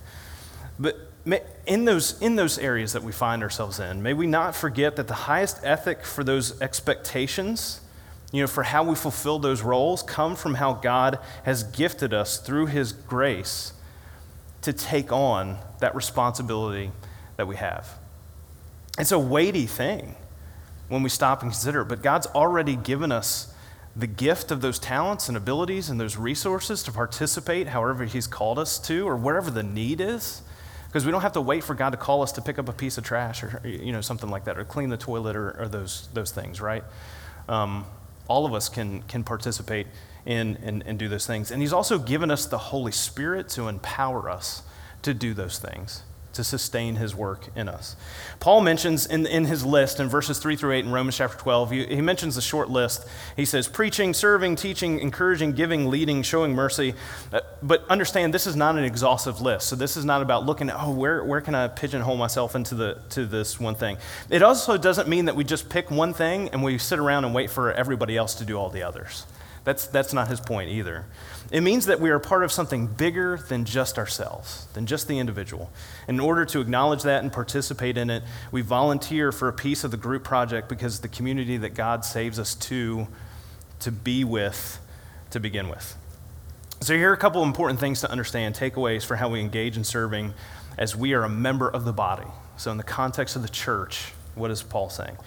But 0.79 0.97
in 1.65 1.85
those, 1.85 2.21
in 2.21 2.35
those 2.35 2.57
areas 2.57 2.93
that 2.93 3.03
we 3.03 3.11
find 3.11 3.43
ourselves 3.43 3.79
in, 3.79 4.03
may 4.03 4.13
we 4.13 4.27
not 4.27 4.55
forget 4.55 4.95
that 4.97 5.07
the 5.07 5.13
highest 5.13 5.59
ethic 5.63 6.05
for 6.05 6.23
those 6.23 6.61
expectations 6.61 7.79
you 8.33 8.41
know, 8.41 8.47
for 8.47 8.63
how 8.63 8.83
we 8.83 8.95
fulfill 8.95 9.37
those 9.37 9.61
roles 9.61 10.01
come 10.01 10.35
from 10.35 10.55
how 10.55 10.73
God 10.73 11.19
has 11.43 11.63
gifted 11.63 12.13
us 12.13 12.39
through 12.39 12.65
His 12.65 12.91
grace 12.91 13.73
to 14.63 14.73
take 14.73 15.11
on 15.11 15.59
that 15.79 15.93
responsibility 15.93 16.91
that 17.37 17.47
we 17.47 17.55
have. 17.57 17.87
It's 18.97 19.11
a 19.11 19.19
weighty 19.19 19.67
thing 19.67 20.15
when 20.89 21.03
we 21.03 21.09
stop 21.09 21.41
and 21.41 21.51
consider 21.51 21.81
it, 21.81 21.85
but 21.85 22.01
God's 22.01 22.27
already 22.27 22.75
given 22.75 23.11
us 23.11 23.53
the 23.95 24.07
gift 24.07 24.51
of 24.51 24.61
those 24.61 24.79
talents 24.79 25.27
and 25.27 25.37
abilities 25.37 25.89
and 25.89 25.99
those 25.99 26.17
resources 26.17 26.81
to 26.83 26.91
participate 26.91 27.67
however 27.67 28.05
He's 28.05 28.27
called 28.27 28.57
us 28.57 28.79
to 28.79 29.07
or 29.07 29.15
wherever 29.15 29.51
the 29.51 29.63
need 29.63 30.01
is. 30.01 30.41
Because 30.87 31.05
we 31.05 31.11
don't 31.11 31.21
have 31.21 31.33
to 31.33 31.41
wait 31.41 31.63
for 31.63 31.73
God 31.73 31.89
to 31.89 31.97
call 31.97 32.21
us 32.21 32.31
to 32.33 32.41
pick 32.41 32.59
up 32.59 32.69
a 32.69 32.73
piece 32.73 32.99
of 32.99 33.03
trash 33.03 33.43
or 33.43 33.61
you 33.65 33.91
know, 33.91 34.01
something 34.01 34.29
like 34.29 34.45
that, 34.45 34.59
or 34.59 34.63
clean 34.63 34.89
the 34.89 34.97
toilet 34.97 35.35
or, 35.35 35.59
or 35.59 35.67
those, 35.67 36.07
those 36.13 36.31
things, 36.31 36.61
right? 36.61 36.83
Um, 37.49 37.85
all 38.27 38.45
of 38.45 38.53
us 38.53 38.69
can, 38.69 39.01
can 39.03 39.23
participate 39.23 39.87
in 40.25 40.57
and, 40.63 40.83
and 40.85 40.99
do 40.99 41.09
those 41.09 41.25
things. 41.25 41.49
And 41.51 41.61
He's 41.61 41.73
also 41.73 41.97
given 41.97 42.29
us 42.29 42.45
the 42.45 42.57
Holy 42.57 42.91
Spirit 42.91 43.49
to 43.49 43.67
empower 43.67 44.29
us 44.29 44.63
to 45.01 45.13
do 45.13 45.33
those 45.33 45.57
things 45.59 46.03
to 46.33 46.43
sustain 46.43 46.95
his 46.95 47.15
work 47.15 47.47
in 47.55 47.69
us. 47.69 47.95
Paul 48.39 48.61
mentions 48.61 49.05
in, 49.05 49.25
in 49.27 49.45
his 49.45 49.63
list 49.63 49.99
in 49.99 50.09
verses 50.09 50.39
3 50.39 50.55
through 50.55 50.73
8 50.73 50.85
in 50.85 50.91
Romans 50.91 51.15
chapter 51.15 51.37
12, 51.37 51.71
he, 51.71 51.85
he 51.85 52.01
mentions 52.01 52.35
a 52.37 52.41
short 52.41 52.69
list. 52.69 53.07
He 53.35 53.45
says, 53.45 53.67
preaching, 53.67 54.13
serving, 54.13 54.55
teaching, 54.55 54.99
encouraging, 54.99 55.53
giving, 55.53 55.89
leading, 55.89 56.23
showing 56.23 56.53
mercy. 56.53 56.95
Uh, 57.31 57.41
but 57.61 57.87
understand, 57.87 58.33
this 58.33 58.47
is 58.47 58.55
not 58.55 58.77
an 58.77 58.83
exhaustive 58.83 59.41
list. 59.41 59.67
So 59.67 59.75
this 59.75 59.95
is 59.95 60.05
not 60.05 60.21
about 60.21 60.45
looking 60.45 60.69
at, 60.69 60.75
oh, 60.79 60.91
where, 60.91 61.23
where 61.23 61.41
can 61.41 61.55
I 61.55 61.67
pigeonhole 61.67 62.17
myself 62.17 62.55
into 62.55 62.75
the, 62.75 62.97
to 63.11 63.25
this 63.25 63.59
one 63.59 63.75
thing? 63.75 63.97
It 64.29 64.41
also 64.41 64.77
doesn't 64.77 65.07
mean 65.07 65.25
that 65.25 65.35
we 65.35 65.43
just 65.43 65.69
pick 65.69 65.91
one 65.91 66.13
thing 66.13 66.49
and 66.49 66.63
we 66.63 66.77
sit 66.79 66.99
around 66.99 67.25
and 67.25 67.33
wait 67.33 67.51
for 67.51 67.71
everybody 67.71 68.17
else 68.17 68.33
to 68.35 68.45
do 68.45 68.57
all 68.57 68.69
the 68.69 68.83
others. 68.83 69.25
That's, 69.63 69.87
that's 69.87 70.13
not 70.13 70.27
his 70.27 70.39
point 70.39 70.69
either. 70.71 71.05
It 71.53 71.61
means 71.61 71.85
that 71.85 71.99
we 71.99 72.09
are 72.09 72.17
part 72.17 72.43
of 72.43 72.51
something 72.51 72.87
bigger 72.87 73.37
than 73.37 73.63
just 73.63 73.99
ourselves, 73.99 74.65
than 74.73 74.87
just 74.87 75.07
the 75.07 75.19
individual. 75.19 75.71
In 76.07 76.19
order 76.19 76.45
to 76.45 76.59
acknowledge 76.59 77.03
that 77.03 77.21
and 77.21 77.31
participate 77.31 77.95
in 77.95 78.09
it, 78.09 78.23
we 78.51 78.61
volunteer 78.61 79.31
for 79.31 79.47
a 79.47 79.53
piece 79.53 79.83
of 79.83 79.91
the 79.91 79.97
group 79.97 80.23
project 80.23 80.67
because 80.67 81.01
the 81.01 81.07
community 81.07 81.57
that 81.57 81.75
God 81.75 82.05
saves 82.05 82.39
us 82.39 82.55
to, 82.55 83.07
to 83.81 83.91
be 83.91 84.23
with, 84.23 84.79
to 85.29 85.39
begin 85.39 85.69
with. 85.69 85.95
So, 86.81 86.97
here 86.97 87.11
are 87.11 87.13
a 87.13 87.17
couple 87.17 87.43
important 87.43 87.79
things 87.79 88.01
to 88.01 88.09
understand, 88.09 88.55
takeaways 88.55 89.05
for 89.05 89.17
how 89.17 89.29
we 89.29 89.39
engage 89.39 89.77
in 89.77 89.83
serving 89.83 90.33
as 90.79 90.95
we 90.95 91.13
are 91.13 91.23
a 91.23 91.29
member 91.29 91.69
of 91.69 91.85
the 91.85 91.93
body. 91.93 92.27
So, 92.57 92.71
in 92.71 92.77
the 92.77 92.83
context 92.83 93.35
of 93.35 93.43
the 93.43 93.47
church, 93.47 94.13
what 94.33 94.49
is 94.49 94.63
Paul 94.63 94.89
saying? 94.89 95.17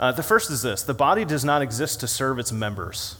Uh, 0.00 0.12
the 0.12 0.22
first 0.22 0.50
is 0.50 0.62
this 0.62 0.82
the 0.82 0.94
body 0.94 1.26
does 1.26 1.44
not 1.44 1.60
exist 1.60 2.00
to 2.00 2.08
serve 2.08 2.38
its 2.38 2.52
members 2.52 3.16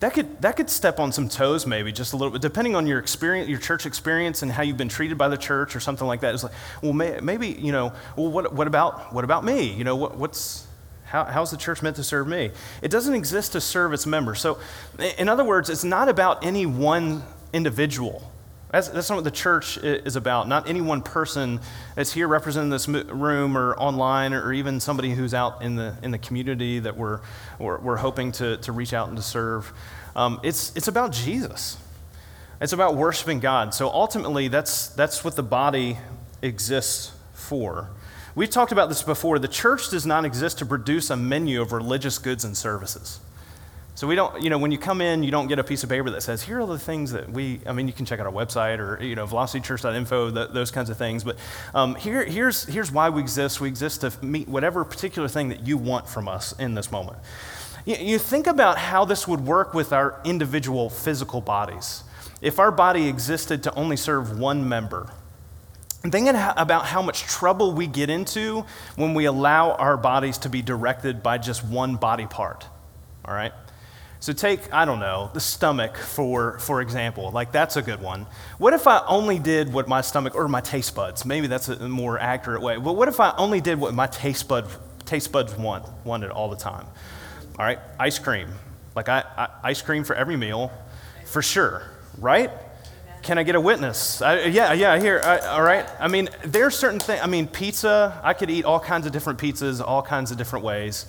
that 0.00 0.12
could, 0.12 0.42
that 0.42 0.56
could 0.56 0.68
step 0.68 0.98
on 0.98 1.12
some 1.12 1.28
toes 1.28 1.66
maybe 1.66 1.92
just 1.92 2.12
a 2.12 2.16
little 2.16 2.32
bit 2.32 2.42
depending 2.42 2.76
on 2.76 2.86
your 2.86 2.98
experience 2.98 3.48
your 3.48 3.58
church 3.58 3.86
experience 3.86 4.42
and 4.42 4.50
how 4.50 4.62
you've 4.62 4.76
been 4.76 4.88
treated 4.88 5.16
by 5.16 5.28
the 5.28 5.36
church 5.36 5.74
or 5.76 5.80
something 5.80 6.06
like 6.06 6.20
that. 6.20 6.34
It's 6.34 6.42
like 6.42 6.52
well 6.82 6.92
may, 6.92 7.20
maybe 7.20 7.48
you 7.48 7.72
know 7.72 7.92
well 8.16 8.30
what, 8.30 8.52
what 8.52 8.66
about 8.66 9.12
what 9.12 9.24
about 9.24 9.44
me? 9.44 9.72
You 9.72 9.84
know 9.84 9.96
what, 9.96 10.16
what's 10.16 10.66
how, 11.04 11.24
how's 11.24 11.50
the 11.50 11.56
church 11.56 11.80
meant 11.80 11.96
to 11.96 12.04
serve 12.04 12.26
me? 12.26 12.50
It 12.82 12.90
doesn't 12.90 13.14
exist 13.14 13.52
to 13.52 13.60
serve 13.60 13.92
its 13.92 14.04
members. 14.04 14.40
So 14.40 14.58
in 15.18 15.28
other 15.28 15.44
words 15.44 15.70
it's 15.70 15.84
not 15.84 16.08
about 16.08 16.44
any 16.44 16.66
one 16.66 17.22
individual 17.52 18.30
that's, 18.74 18.88
that's 18.88 19.08
not 19.08 19.14
what 19.14 19.24
the 19.24 19.30
church 19.30 19.76
is 19.76 20.16
about. 20.16 20.48
Not 20.48 20.68
any 20.68 20.80
one 20.80 21.00
person 21.00 21.60
that's 21.94 22.12
here 22.12 22.26
representing 22.26 22.70
this 22.70 22.88
room 22.88 23.56
or 23.56 23.76
online 23.76 24.34
or 24.34 24.52
even 24.52 24.80
somebody 24.80 25.12
who's 25.12 25.32
out 25.32 25.62
in 25.62 25.76
the, 25.76 25.96
in 26.02 26.10
the 26.10 26.18
community 26.18 26.80
that 26.80 26.96
we're, 26.96 27.20
we're, 27.60 27.78
we're 27.78 27.96
hoping 27.96 28.32
to, 28.32 28.56
to 28.56 28.72
reach 28.72 28.92
out 28.92 29.06
and 29.06 29.16
to 29.16 29.22
serve. 29.22 29.72
Um, 30.16 30.40
it's, 30.42 30.74
it's 30.74 30.88
about 30.88 31.12
Jesus. 31.12 31.76
It's 32.60 32.72
about 32.72 32.96
worshiping 32.96 33.38
God. 33.38 33.74
So 33.74 33.88
ultimately, 33.88 34.48
that's, 34.48 34.88
that's 34.88 35.22
what 35.22 35.36
the 35.36 35.44
body 35.44 35.96
exists 36.42 37.12
for. 37.32 37.90
We've 38.34 38.50
talked 38.50 38.72
about 38.72 38.88
this 38.88 39.04
before. 39.04 39.38
The 39.38 39.46
church 39.46 39.88
does 39.90 40.04
not 40.04 40.24
exist 40.24 40.58
to 40.58 40.66
produce 40.66 41.10
a 41.10 41.16
menu 41.16 41.62
of 41.62 41.70
religious 41.70 42.18
goods 42.18 42.44
and 42.44 42.56
services. 42.56 43.20
So 43.96 44.08
we 44.08 44.16
don't, 44.16 44.42
you 44.42 44.50
know, 44.50 44.58
when 44.58 44.72
you 44.72 44.78
come 44.78 45.00
in, 45.00 45.22
you 45.22 45.30
don't 45.30 45.46
get 45.46 45.60
a 45.60 45.64
piece 45.64 45.84
of 45.84 45.88
paper 45.88 46.10
that 46.10 46.22
says, 46.22 46.42
here 46.42 46.60
are 46.60 46.66
the 46.66 46.78
things 46.78 47.12
that 47.12 47.30
we, 47.30 47.60
I 47.64 47.72
mean, 47.72 47.86
you 47.86 47.92
can 47.92 48.04
check 48.04 48.18
out 48.18 48.26
our 48.26 48.32
website 48.32 48.80
or, 48.80 49.00
you 49.00 49.14
know, 49.14 49.24
velocitychurch.info, 49.24 50.30
those 50.30 50.72
kinds 50.72 50.90
of 50.90 50.96
things. 50.96 51.22
But 51.22 51.36
um, 51.74 51.94
here, 51.94 52.24
here's, 52.24 52.64
here's 52.64 52.90
why 52.90 53.08
we 53.08 53.20
exist. 53.20 53.60
We 53.60 53.68
exist 53.68 54.00
to 54.00 54.12
meet 54.20 54.48
whatever 54.48 54.84
particular 54.84 55.28
thing 55.28 55.48
that 55.50 55.64
you 55.64 55.78
want 55.78 56.08
from 56.08 56.26
us 56.26 56.52
in 56.58 56.74
this 56.74 56.90
moment. 56.90 57.18
You, 57.84 57.94
you 57.94 58.18
think 58.18 58.48
about 58.48 58.78
how 58.78 59.04
this 59.04 59.28
would 59.28 59.40
work 59.40 59.74
with 59.74 59.92
our 59.92 60.20
individual 60.24 60.90
physical 60.90 61.40
bodies. 61.40 62.02
If 62.42 62.58
our 62.58 62.72
body 62.72 63.06
existed 63.06 63.62
to 63.62 63.74
only 63.74 63.96
serve 63.96 64.40
one 64.40 64.68
member, 64.68 65.08
And 66.02 66.12
thinking 66.12 66.34
about 66.34 66.84
how 66.84 67.00
much 67.00 67.22
trouble 67.22 67.72
we 67.72 67.86
get 67.86 68.10
into 68.10 68.66
when 68.96 69.14
we 69.14 69.24
allow 69.24 69.72
our 69.72 69.96
bodies 69.96 70.36
to 70.38 70.50
be 70.50 70.60
directed 70.60 71.22
by 71.22 71.38
just 71.38 71.64
one 71.64 71.96
body 71.96 72.26
part. 72.26 72.66
All 73.24 73.32
right? 73.32 73.52
So 74.24 74.32
take, 74.32 74.72
I 74.72 74.86
don't 74.86 75.00
know, 75.00 75.30
the 75.34 75.38
stomach 75.38 75.98
for, 75.98 76.58
for 76.60 76.80
example. 76.80 77.30
Like 77.30 77.52
that's 77.52 77.76
a 77.76 77.82
good 77.82 78.00
one. 78.00 78.24
What 78.56 78.72
if 78.72 78.86
I 78.86 79.04
only 79.06 79.38
did 79.38 79.70
what 79.70 79.86
my 79.86 80.00
stomach, 80.00 80.34
or 80.34 80.48
my 80.48 80.62
taste 80.62 80.94
buds, 80.94 81.26
maybe 81.26 81.46
that's 81.46 81.68
a 81.68 81.90
more 81.90 82.18
accurate 82.18 82.62
way. 82.62 82.78
But 82.78 82.94
what 82.96 83.08
if 83.08 83.20
I 83.20 83.34
only 83.36 83.60
did 83.60 83.78
what 83.78 83.92
my 83.92 84.06
taste, 84.06 84.48
bud, 84.48 84.66
taste 85.04 85.30
buds 85.30 85.54
want, 85.54 85.84
wanted 86.06 86.30
all 86.30 86.48
the 86.48 86.56
time? 86.56 86.86
All 87.58 87.66
right, 87.66 87.78
ice 88.00 88.18
cream. 88.18 88.48
Like 88.96 89.10
I, 89.10 89.24
I 89.36 89.48
ice 89.62 89.82
cream 89.82 90.04
for 90.04 90.16
every 90.16 90.38
meal, 90.38 90.72
for 91.26 91.42
sure, 91.42 91.82
right? 92.16 92.50
Can 93.20 93.36
I 93.36 93.42
get 93.42 93.56
a 93.56 93.60
witness? 93.60 94.22
I, 94.22 94.44
yeah, 94.44 94.72
yeah, 94.72 94.98
here. 94.98 95.20
I, 95.22 95.38
all 95.48 95.62
right. 95.62 95.84
I 96.00 96.08
mean, 96.08 96.30
there's 96.46 96.74
certain 96.74 96.98
things. 96.98 97.20
I 97.22 97.26
mean, 97.26 97.46
pizza, 97.46 98.18
I 98.24 98.32
could 98.32 98.48
eat 98.48 98.64
all 98.64 98.80
kinds 98.80 99.04
of 99.04 99.12
different 99.12 99.38
pizzas, 99.38 99.86
all 99.86 100.00
kinds 100.00 100.30
of 100.30 100.38
different 100.38 100.64
ways. 100.64 101.04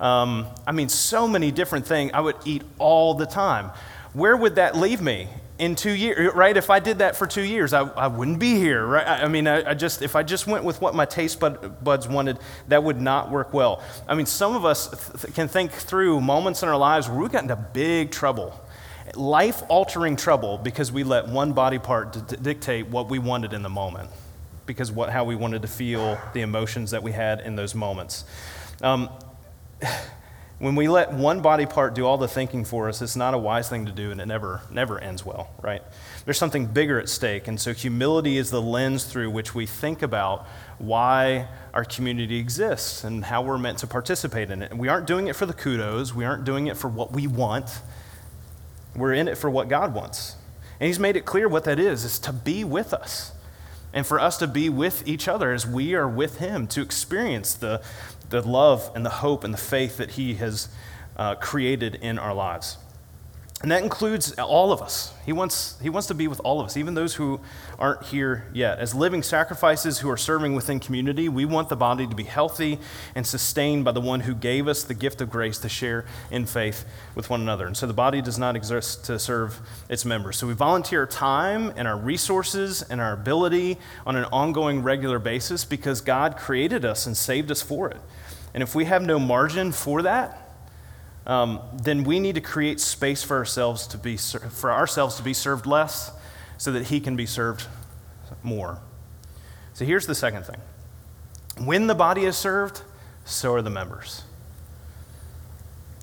Um, 0.00 0.46
I 0.66 0.72
mean, 0.72 0.88
so 0.88 1.28
many 1.28 1.50
different 1.52 1.86
things 1.86 2.10
I 2.14 2.20
would 2.20 2.36
eat 2.44 2.62
all 2.78 3.14
the 3.14 3.26
time. 3.26 3.70
Where 4.12 4.36
would 4.36 4.56
that 4.56 4.76
leave 4.76 5.00
me 5.00 5.28
in 5.60 5.76
two 5.76 5.92
years, 5.92 6.34
right? 6.34 6.56
If 6.56 6.70
I 6.70 6.80
did 6.80 6.98
that 6.98 7.16
for 7.16 7.26
two 7.26 7.42
years, 7.42 7.74
I, 7.74 7.82
I 7.82 8.06
wouldn't 8.06 8.38
be 8.38 8.54
here, 8.54 8.84
right? 8.84 9.06
I, 9.06 9.24
I 9.24 9.28
mean, 9.28 9.46
I, 9.46 9.70
I, 9.70 9.74
just, 9.74 10.00
if 10.00 10.16
I 10.16 10.22
just 10.22 10.46
went 10.46 10.64
with 10.64 10.80
what 10.80 10.94
my 10.94 11.04
taste 11.04 11.38
bud, 11.38 11.84
buds 11.84 12.08
wanted, 12.08 12.38
that 12.68 12.82
would 12.82 12.98
not 12.98 13.30
work 13.30 13.52
well. 13.52 13.82
I 14.08 14.14
mean, 14.14 14.24
some 14.24 14.56
of 14.56 14.64
us 14.64 14.88
th- 15.20 15.34
can 15.34 15.48
think 15.48 15.70
through 15.70 16.22
moments 16.22 16.62
in 16.62 16.70
our 16.70 16.78
lives 16.78 17.10
where 17.10 17.18
we 17.18 17.28
got 17.28 17.42
into 17.42 17.56
big 17.56 18.10
trouble, 18.10 18.58
life 19.14 19.62
altering 19.68 20.16
trouble, 20.16 20.56
because 20.56 20.90
we 20.90 21.04
let 21.04 21.28
one 21.28 21.52
body 21.52 21.78
part 21.78 22.26
d- 22.26 22.36
dictate 22.40 22.86
what 22.86 23.10
we 23.10 23.18
wanted 23.18 23.52
in 23.52 23.62
the 23.62 23.68
moment, 23.68 24.08
because 24.64 24.90
what, 24.90 25.10
how 25.10 25.24
we 25.24 25.36
wanted 25.36 25.60
to 25.60 25.68
feel 25.68 26.18
the 26.32 26.40
emotions 26.40 26.90
that 26.92 27.02
we 27.02 27.12
had 27.12 27.40
in 27.40 27.54
those 27.54 27.74
moments. 27.74 28.24
Um, 28.80 29.10
when 30.58 30.76
we 30.76 30.88
let 30.88 31.12
one 31.12 31.40
body 31.40 31.66
part 31.66 31.94
do 31.94 32.06
all 32.06 32.18
the 32.18 32.28
thinking 32.28 32.64
for 32.64 32.88
us, 32.88 33.00
it's 33.00 33.16
not 33.16 33.34
a 33.34 33.38
wise 33.38 33.68
thing 33.68 33.86
to 33.86 33.92
do 33.92 34.10
and 34.10 34.20
it 34.20 34.26
never, 34.26 34.60
never 34.70 34.98
ends 34.98 35.24
well, 35.24 35.50
right? 35.62 35.82
There's 36.24 36.38
something 36.38 36.66
bigger 36.66 37.00
at 37.00 37.08
stake. 37.08 37.48
And 37.48 37.58
so 37.58 37.72
humility 37.72 38.36
is 38.36 38.50
the 38.50 38.60
lens 38.60 39.04
through 39.04 39.30
which 39.30 39.54
we 39.54 39.66
think 39.66 40.02
about 40.02 40.46
why 40.78 41.48
our 41.72 41.84
community 41.84 42.38
exists 42.38 43.04
and 43.04 43.24
how 43.24 43.42
we're 43.42 43.58
meant 43.58 43.78
to 43.78 43.86
participate 43.86 44.50
in 44.50 44.62
it. 44.62 44.70
And 44.70 44.78
we 44.78 44.88
aren't 44.88 45.06
doing 45.06 45.28
it 45.28 45.36
for 45.36 45.46
the 45.46 45.54
kudos, 45.54 46.14
we 46.14 46.24
aren't 46.24 46.44
doing 46.44 46.66
it 46.66 46.76
for 46.76 46.88
what 46.88 47.12
we 47.12 47.26
want. 47.26 47.80
We're 48.94 49.14
in 49.14 49.28
it 49.28 49.38
for 49.38 49.48
what 49.48 49.68
God 49.68 49.94
wants. 49.94 50.36
And 50.78 50.86
He's 50.88 50.98
made 50.98 51.16
it 51.16 51.24
clear 51.24 51.48
what 51.48 51.64
that 51.64 51.78
is, 51.78 52.04
is 52.04 52.18
to 52.20 52.32
be 52.32 52.64
with 52.64 52.92
us 52.92 53.32
and 53.92 54.06
for 54.06 54.20
us 54.20 54.36
to 54.38 54.46
be 54.46 54.68
with 54.68 55.06
each 55.06 55.28
other 55.28 55.52
as 55.52 55.66
we 55.66 55.94
are 55.94 56.08
with 56.08 56.38
Him, 56.38 56.66
to 56.68 56.82
experience 56.82 57.54
the, 57.54 57.82
the 58.28 58.42
love 58.42 58.90
and 58.94 59.04
the 59.04 59.10
hope 59.10 59.44
and 59.44 59.52
the 59.52 59.58
faith 59.58 59.96
that 59.96 60.12
He 60.12 60.34
has 60.34 60.68
uh, 61.16 61.34
created 61.34 61.96
in 61.96 62.18
our 62.18 62.34
lives. 62.34 62.78
And 63.62 63.70
that 63.70 63.82
includes 63.82 64.32
all 64.38 64.72
of 64.72 64.80
us. 64.80 65.12
He 65.26 65.34
wants, 65.34 65.78
he 65.82 65.90
wants 65.90 66.08
to 66.08 66.14
be 66.14 66.28
with 66.28 66.40
all 66.40 66.60
of 66.60 66.66
us, 66.66 66.78
even 66.78 66.94
those 66.94 67.16
who 67.16 67.40
aren't 67.78 68.04
here 68.04 68.46
yet. 68.54 68.78
As 68.78 68.94
living 68.94 69.22
sacrifices 69.22 69.98
who 69.98 70.08
are 70.08 70.16
serving 70.16 70.54
within 70.54 70.80
community, 70.80 71.28
we 71.28 71.44
want 71.44 71.68
the 71.68 71.76
body 71.76 72.06
to 72.06 72.14
be 72.14 72.22
healthy 72.22 72.78
and 73.14 73.26
sustained 73.26 73.84
by 73.84 73.92
the 73.92 74.00
one 74.00 74.20
who 74.20 74.34
gave 74.34 74.66
us 74.66 74.82
the 74.82 74.94
gift 74.94 75.20
of 75.20 75.28
grace 75.28 75.58
to 75.58 75.68
share 75.68 76.06
in 76.30 76.46
faith 76.46 76.86
with 77.14 77.28
one 77.28 77.42
another. 77.42 77.66
And 77.66 77.76
so 77.76 77.86
the 77.86 77.92
body 77.92 78.22
does 78.22 78.38
not 78.38 78.56
exist 78.56 79.04
to 79.04 79.18
serve 79.18 79.60
its 79.90 80.06
members. 80.06 80.38
So 80.38 80.46
we 80.46 80.54
volunteer 80.54 81.00
our 81.00 81.06
time 81.06 81.70
and 81.76 81.86
our 81.86 81.98
resources 81.98 82.80
and 82.80 82.98
our 82.98 83.12
ability 83.12 83.76
on 84.06 84.16
an 84.16 84.24
ongoing, 84.32 84.82
regular 84.82 85.18
basis 85.18 85.66
because 85.66 86.00
God 86.00 86.38
created 86.38 86.86
us 86.86 87.04
and 87.04 87.14
saved 87.14 87.50
us 87.50 87.60
for 87.60 87.90
it. 87.90 88.00
And 88.54 88.62
if 88.62 88.74
we 88.74 88.86
have 88.86 89.02
no 89.02 89.18
margin 89.18 89.70
for 89.70 90.00
that, 90.00 90.39
um, 91.26 91.60
then 91.82 92.04
we 92.04 92.20
need 92.20 92.34
to 92.34 92.40
create 92.40 92.80
space 92.80 93.22
for 93.22 93.36
ourselves 93.36 93.86
to 93.88 93.98
be 93.98 94.16
for 94.16 94.72
ourselves 94.72 95.16
to 95.16 95.22
be 95.22 95.34
served 95.34 95.66
less, 95.66 96.12
so 96.58 96.72
that 96.72 96.86
He 96.86 97.00
can 97.00 97.16
be 97.16 97.26
served 97.26 97.66
more. 98.42 98.80
So 99.74 99.84
here's 99.84 100.06
the 100.06 100.14
second 100.14 100.44
thing: 100.44 100.60
when 101.64 101.86
the 101.86 101.94
body 101.94 102.24
is 102.24 102.36
served, 102.36 102.82
so 103.24 103.54
are 103.54 103.62
the 103.62 103.70
members. 103.70 104.24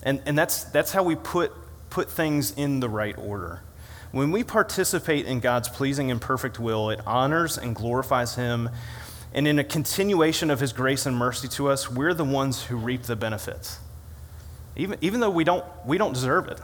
And, 0.03 0.21
and 0.25 0.38
that's, 0.38 0.63
that's 0.65 0.91
how 0.91 1.03
we 1.03 1.15
put, 1.15 1.51
put 1.89 2.10
things 2.10 2.51
in 2.51 2.80
the 2.80 2.88
right 2.88 3.17
order. 3.17 3.62
When 4.12 4.32
we 4.32 4.43
participate 4.43 5.25
in 5.25 5.41
God's 5.41 5.67
pleasing 5.67 6.12
and 6.12 6.21
perfect 6.21 6.60
will, 6.60 6.89
it 6.89 7.01
honors 7.06 7.58
and 7.58 7.75
glorifies 7.75 8.36
Him. 8.36 8.69
And 9.34 9.47
in 9.47 9.60
a 9.60 9.63
continuation 9.63 10.49
of 10.49 10.62
His 10.62 10.71
grace 10.71 11.06
and 11.06 11.17
mercy 11.17 11.47
to 11.49 11.67
us, 11.67 11.91
we're 11.91 12.13
the 12.13 12.23
ones 12.23 12.63
who 12.63 12.77
reap 12.77 13.03
the 13.03 13.17
benefits 13.17 13.80
even, 14.77 14.97
even 15.01 15.19
though 15.19 15.29
we 15.29 15.43
don't, 15.43 15.65
we 15.85 15.97
don't 15.97 16.13
deserve 16.13 16.47
it. 16.47 16.59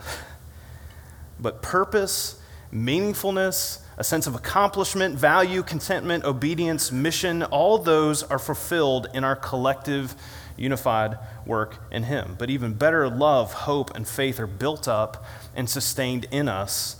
But 1.39 1.61
purpose, 1.61 2.39
meaningfulness, 2.71 3.81
a 3.97 4.03
sense 4.03 4.27
of 4.27 4.35
accomplishment, 4.35 5.15
value, 5.15 5.61
contentment, 5.63 6.23
obedience, 6.23 6.91
mission, 6.91 7.43
all 7.43 7.77
those 7.77 8.23
are 8.23 8.39
fulfilled 8.39 9.07
in 9.13 9.23
our 9.23 9.35
collective, 9.35 10.15
unified 10.57 11.17
work 11.45 11.77
in 11.91 12.03
Him. 12.03 12.35
But 12.37 12.49
even 12.49 12.73
better, 12.73 13.09
love, 13.09 13.53
hope, 13.53 13.95
and 13.95 14.07
faith 14.07 14.39
are 14.39 14.47
built 14.47 14.87
up 14.87 15.25
and 15.55 15.69
sustained 15.69 16.27
in 16.31 16.47
us 16.47 16.97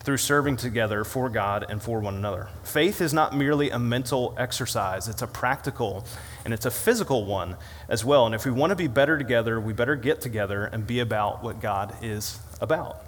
through 0.00 0.18
serving 0.18 0.56
together 0.56 1.02
for 1.02 1.28
God 1.28 1.66
and 1.68 1.82
for 1.82 1.98
one 1.98 2.14
another. 2.14 2.48
Faith 2.62 3.00
is 3.00 3.12
not 3.12 3.34
merely 3.34 3.70
a 3.70 3.78
mental 3.78 4.36
exercise, 4.38 5.08
it's 5.08 5.22
a 5.22 5.26
practical 5.26 6.06
and 6.46 6.54
it's 6.54 6.64
a 6.64 6.70
physical 6.70 7.24
one 7.24 7.56
as 7.88 8.04
well. 8.04 8.24
And 8.24 8.32
if 8.32 8.44
we 8.44 8.52
want 8.52 8.70
to 8.70 8.76
be 8.76 8.86
better 8.86 9.18
together, 9.18 9.60
we 9.60 9.72
better 9.72 9.96
get 9.96 10.20
together 10.20 10.64
and 10.64 10.86
be 10.86 11.00
about 11.00 11.42
what 11.42 11.60
God 11.60 11.96
is 12.02 12.38
about. 12.60 13.04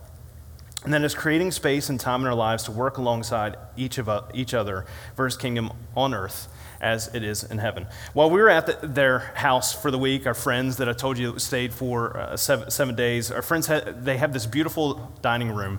And 0.83 0.93
then 0.93 1.05
it's 1.05 1.15
creating 1.15 1.53
space 1.53 1.89
and 1.89 2.01
time 2.01 2.23
in 2.23 2.27
our 2.27 2.35
lives 2.35 2.65
to 2.65 2.73
work 2.73 2.99
alongside 2.99 3.57
each 3.77 3.97
of 3.99 4.11
each 4.35 4.55
other 4.55 4.87
for 5.15 5.25
his 5.25 5.37
kingdom 5.37 5.71
on 5.97 6.15
earth 6.15 6.49
as 6.81 7.15
it 7.15 7.23
is 7.23 7.45
in 7.45 7.59
heaven. 7.59 7.87
While 8.13 8.29
we 8.29 8.41
were 8.41 8.49
at 8.49 8.67
the, 8.67 8.89
their 8.89 9.21
house 9.37 9.73
for 9.73 9.93
the 9.93 9.99
week, 9.99 10.27
our 10.27 10.35
friends 10.35 10.79
that 10.79 10.89
I 10.89 10.93
told 10.93 11.17
you 11.17 11.39
stayed 11.39 11.73
for 11.73 12.17
uh, 12.17 12.37
seven, 12.37 12.73
seven 12.73 12.97
days, 12.97 13.31
our 13.31 13.43
friends 13.43 13.69
had, 13.69 14.05
they 14.05 14.17
have 14.17 14.33
this 14.33 14.47
beautiful 14.47 15.13
dining 15.23 15.53
room 15.53 15.79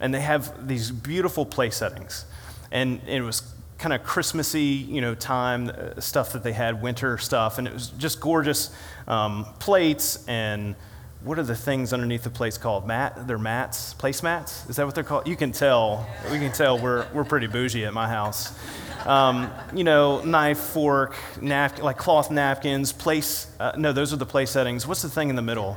and 0.00 0.12
they 0.12 0.20
have 0.20 0.66
these 0.66 0.90
beautiful 0.90 1.46
place 1.46 1.76
settings. 1.76 2.24
And 2.72 3.00
it 3.06 3.20
was 3.20 3.42
kind 3.78 3.94
of 3.94 4.02
Christmassy, 4.02 4.60
you 4.60 5.00
know, 5.00 5.14
time 5.14 5.70
uh, 5.70 6.00
stuff 6.00 6.32
that 6.32 6.42
they 6.42 6.52
had, 6.52 6.82
winter 6.82 7.16
stuff, 7.18 7.58
and 7.58 7.66
it 7.66 7.72
was 7.72 7.88
just 7.90 8.20
gorgeous 8.20 8.70
um, 9.06 9.46
plates 9.58 10.26
and 10.26 10.74
what 11.22 11.38
are 11.38 11.42
the 11.42 11.54
things 11.54 11.92
underneath 11.92 12.22
the 12.22 12.30
plates 12.30 12.58
called? 12.58 12.86
Mat? 12.86 13.26
They're 13.26 13.38
mats, 13.38 13.94
placemats. 13.94 14.68
Is 14.70 14.76
that 14.76 14.86
what 14.86 14.94
they're 14.94 15.04
called? 15.04 15.26
You 15.26 15.34
can 15.34 15.50
tell. 15.50 16.06
We 16.30 16.38
can 16.38 16.52
tell 16.52 16.78
we're 16.78 17.06
we're 17.12 17.24
pretty 17.24 17.48
bougie 17.48 17.84
at 17.84 17.92
my 17.92 18.08
house. 18.08 18.56
Um, 19.04 19.50
you 19.74 19.84
know, 19.84 20.22
knife, 20.22 20.58
fork, 20.58 21.16
napkin, 21.40 21.84
like 21.84 21.98
cloth 21.98 22.30
napkins, 22.30 22.92
place. 22.92 23.48
Uh, 23.58 23.72
no, 23.76 23.92
those 23.92 24.12
are 24.12 24.16
the 24.16 24.26
place 24.26 24.50
settings. 24.50 24.86
What's 24.86 25.02
the 25.02 25.08
thing 25.08 25.28
in 25.28 25.36
the 25.36 25.42
middle? 25.42 25.76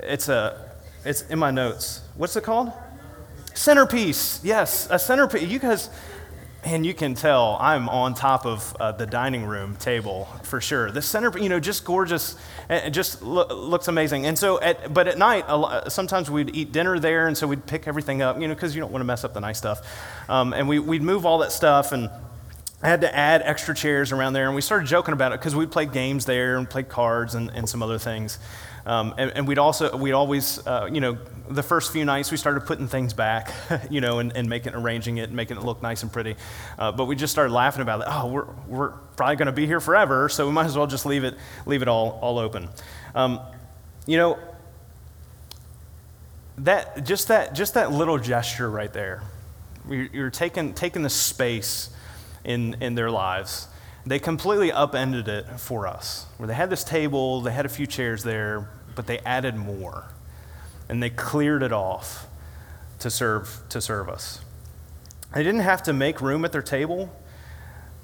It's 0.00 0.28
a. 0.28 0.70
It's 1.04 1.22
in 1.22 1.38
my 1.38 1.50
notes. 1.50 2.02
What's 2.14 2.36
it 2.36 2.44
called? 2.44 2.72
Centerpiece, 3.54 4.40
yes, 4.42 4.88
a 4.90 4.98
centerpiece. 4.98 5.48
You 5.48 5.58
guys, 5.58 5.90
and 6.64 6.84
you 6.86 6.94
can 6.94 7.14
tell 7.14 7.56
I'm 7.60 7.88
on 7.88 8.14
top 8.14 8.46
of 8.46 8.74
uh, 8.80 8.92
the 8.92 9.06
dining 9.06 9.44
room 9.44 9.76
table 9.76 10.28
for 10.42 10.60
sure. 10.60 10.90
The 10.90 11.02
center, 11.02 11.36
you 11.38 11.48
know, 11.48 11.60
just 11.60 11.84
gorgeous, 11.84 12.36
it 12.70 12.90
just 12.90 13.22
lo- 13.22 13.46
looks 13.48 13.88
amazing. 13.88 14.26
And 14.26 14.38
so, 14.38 14.60
at, 14.60 14.92
but 14.92 15.06
at 15.06 15.18
night, 15.18 15.48
lot, 15.48 15.92
sometimes 15.92 16.30
we'd 16.30 16.54
eat 16.56 16.72
dinner 16.72 16.98
there, 16.98 17.26
and 17.26 17.36
so 17.36 17.46
we'd 17.46 17.66
pick 17.66 17.86
everything 17.86 18.22
up, 18.22 18.40
you 18.40 18.48
know, 18.48 18.54
because 18.54 18.74
you 18.74 18.80
don't 18.80 18.92
want 18.92 19.00
to 19.00 19.06
mess 19.06 19.24
up 19.24 19.34
the 19.34 19.40
nice 19.40 19.58
stuff. 19.58 20.28
Um, 20.28 20.52
and 20.52 20.68
we, 20.68 20.78
we'd 20.78 21.02
move 21.02 21.26
all 21.26 21.38
that 21.38 21.52
stuff, 21.52 21.92
and 21.92 22.08
I 22.82 22.88
had 22.88 23.02
to 23.02 23.14
add 23.14 23.42
extra 23.42 23.74
chairs 23.74 24.12
around 24.12 24.32
there, 24.32 24.46
and 24.46 24.54
we 24.54 24.60
started 24.60 24.86
joking 24.86 25.12
about 25.12 25.32
it 25.32 25.40
because 25.40 25.54
we'd 25.54 25.70
played 25.70 25.92
games 25.92 26.24
there 26.24 26.56
and 26.56 26.68
played 26.68 26.88
cards 26.88 27.34
and, 27.34 27.50
and 27.50 27.68
some 27.68 27.82
other 27.82 27.98
things. 27.98 28.38
Um, 28.86 29.14
and, 29.16 29.30
and, 29.30 29.48
we'd 29.48 29.58
also, 29.58 29.96
we'd 29.96 30.12
always, 30.12 30.64
uh, 30.66 30.90
you 30.92 31.00
know, 31.00 31.16
the 31.48 31.62
first 31.62 31.90
few 31.90 32.04
nights 32.04 32.30
we 32.30 32.36
started 32.36 32.66
putting 32.66 32.86
things 32.86 33.14
back, 33.14 33.50
you 33.90 34.02
know, 34.02 34.18
and, 34.18 34.36
and 34.36 34.48
making, 34.48 34.74
arranging 34.74 35.16
it 35.16 35.24
and 35.24 35.34
making 35.34 35.56
it 35.56 35.62
look 35.62 35.82
nice 35.82 36.02
and 36.02 36.12
pretty. 36.12 36.36
Uh, 36.78 36.92
but 36.92 37.06
we 37.06 37.16
just 37.16 37.32
started 37.32 37.52
laughing 37.52 37.80
about 37.80 38.02
it. 38.02 38.06
Oh, 38.10 38.26
we're, 38.26 38.46
we're 38.66 38.90
probably 39.16 39.36
going 39.36 39.46
to 39.46 39.52
be 39.52 39.66
here 39.66 39.80
forever, 39.80 40.28
so 40.28 40.46
we 40.46 40.52
might 40.52 40.66
as 40.66 40.76
well 40.76 40.86
just 40.86 41.06
leave 41.06 41.24
it, 41.24 41.34
leave 41.64 41.80
it 41.80 41.88
all, 41.88 42.18
all 42.20 42.38
open. 42.38 42.68
Um, 43.14 43.40
you 44.06 44.18
know, 44.18 44.38
that, 46.58 47.04
just, 47.04 47.28
that, 47.28 47.54
just 47.54 47.74
that 47.74 47.90
little 47.90 48.18
gesture 48.18 48.70
right 48.70 48.92
there, 48.92 49.22
you're, 49.88 50.08
you're 50.12 50.30
taking, 50.30 50.74
taking 50.74 51.02
the 51.02 51.10
space 51.10 51.88
in, 52.44 52.76
in 52.82 52.94
their 52.94 53.10
lives 53.10 53.68
they 54.06 54.18
completely 54.18 54.70
upended 54.70 55.28
it 55.28 55.46
for 55.58 55.86
us. 55.86 56.26
Where 56.36 56.46
they 56.46 56.54
had 56.54 56.70
this 56.70 56.84
table, 56.84 57.40
they 57.40 57.52
had 57.52 57.66
a 57.66 57.70
few 57.70 57.86
chairs 57.86 58.22
there, 58.22 58.68
but 58.94 59.06
they 59.06 59.18
added 59.20 59.56
more. 59.56 60.08
And 60.88 61.02
they 61.02 61.10
cleared 61.10 61.62
it 61.62 61.72
off 61.72 62.26
to 62.98 63.10
serve, 63.10 63.62
to 63.70 63.80
serve 63.80 64.08
us. 64.08 64.40
They 65.34 65.42
didn't 65.42 65.60
have 65.60 65.82
to 65.84 65.92
make 65.92 66.20
room 66.20 66.44
at 66.44 66.52
their 66.52 66.62
table, 66.62 67.10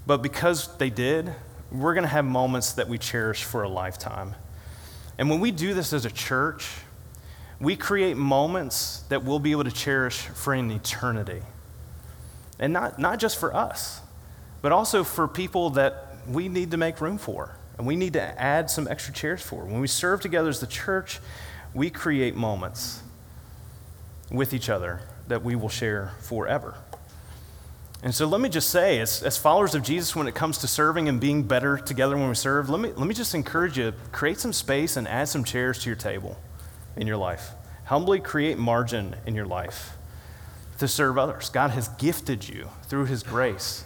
But 0.07 0.23
because 0.23 0.77
they 0.79 0.91
did, 0.91 1.33
we're 1.71 1.95
going 1.95 2.03
to 2.03 2.09
have 2.09 2.25
moments 2.25 2.73
that 2.73 2.89
we 2.89 2.99
cherish 2.99 3.45
for 3.45 3.63
a 3.63 3.69
lifetime. 3.69 4.35
And 5.19 5.31
when 5.31 5.41
we 5.41 5.51
do 5.51 5.75
this 5.75 5.93
as 5.93 6.05
a 6.05 6.11
church, 6.11 6.69
we 7.61 7.77
create 7.77 8.17
moments 8.17 9.05
that 9.09 9.23
we'll 9.23 9.39
be 9.39 9.53
able 9.53 9.65
to 9.65 9.71
cherish 9.71 10.19
for 10.19 10.55
an 10.55 10.71
eternity. 10.71 11.43
And 12.59 12.73
not, 12.73 12.99
not 12.99 13.19
just 13.19 13.39
for 13.39 13.55
us, 13.55 14.01
but 14.63 14.73
also 14.73 15.05
for 15.05 15.27
people 15.27 15.71
that 15.71 16.17
we 16.29 16.49
need 16.49 16.71
to 16.71 16.77
make 16.77 17.01
room 17.01 17.19
for 17.19 17.57
and 17.79 17.87
we 17.87 17.97
need 17.97 18.13
to 18.13 18.41
add 18.41 18.69
some 18.69 18.87
extra 18.89 19.15
chairs 19.15 19.41
for. 19.41 19.65
When 19.65 19.81
we 19.81 19.87
serve 19.87 20.21
together 20.21 20.51
as 20.51 20.61
the 20.61 20.67
church, 20.67 21.19
we 21.73 21.89
create 21.89 22.37
moments 22.37 23.03
with 24.31 24.53
each 24.53 24.69
other 24.69 25.01
that 25.29 25.43
we 25.43 25.57
will 25.57 25.71
share 25.71 26.13
forever. 26.21 26.75
And 28.03 28.15
so 28.15 28.27
let 28.27 28.41
me 28.41 28.49
just 28.49 28.71
say, 28.71 28.99
as, 28.99 29.23
as 29.23 29.39
followers 29.39 29.75
of 29.75 29.83
Jesus, 29.83 30.17
when 30.17 30.27
it 30.27 30.35
comes 30.35 30.59
to 30.59 30.67
serving 30.67 31.09
and 31.09 31.21
being 31.21 31.43
better 31.43 31.77
together 31.77 32.17
when 32.17 32.29
we 32.29 32.35
serve, 32.35 32.69
let 32.69 32.81
me, 32.81 32.93
let 32.93 33.07
me 33.07 33.15
just 33.15 33.35
encourage 33.35 33.79
you 33.79 33.93
create 34.13 34.39
some 34.39 34.53
space 34.53 34.97
and 34.97 35.07
add 35.09 35.29
some 35.29 35.45
chairs 35.45 35.79
to 35.83 35.89
your 35.89 35.97
table 35.97 36.39
in 36.97 37.07
your 37.07 37.17
life. 37.19 37.53
Humbly 37.85 38.21
create 38.21 38.59
margin 38.59 39.17
in 39.27 39.35
your 39.35 39.47
life 39.47 39.97
to 40.79 40.89
serve 40.89 41.19
others. 41.19 41.51
God 41.51 41.71
has 41.71 41.89
gifted 41.89 42.49
you 42.49 42.69
through 42.85 43.07
His 43.07 43.23
grace 43.23 43.85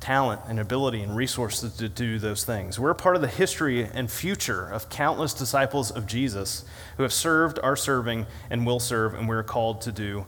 talent 0.00 0.40
and 0.48 0.60
ability 0.60 1.02
and 1.02 1.16
resources 1.16 1.76
to 1.76 1.88
do 1.88 2.18
those 2.18 2.44
things. 2.44 2.78
We're 2.78 2.94
part 2.94 3.16
of 3.16 3.22
the 3.22 3.28
history 3.28 3.84
and 3.84 4.10
future 4.10 4.68
of 4.68 4.88
countless 4.88 5.34
disciples 5.34 5.90
of 5.90 6.06
Jesus 6.06 6.64
who 6.96 7.02
have 7.02 7.12
served, 7.12 7.58
are 7.62 7.76
serving, 7.76 8.26
and 8.50 8.66
will 8.66 8.80
serve, 8.80 9.14
and 9.14 9.28
we're 9.28 9.42
called 9.42 9.80
to 9.82 9.92
do 9.92 10.26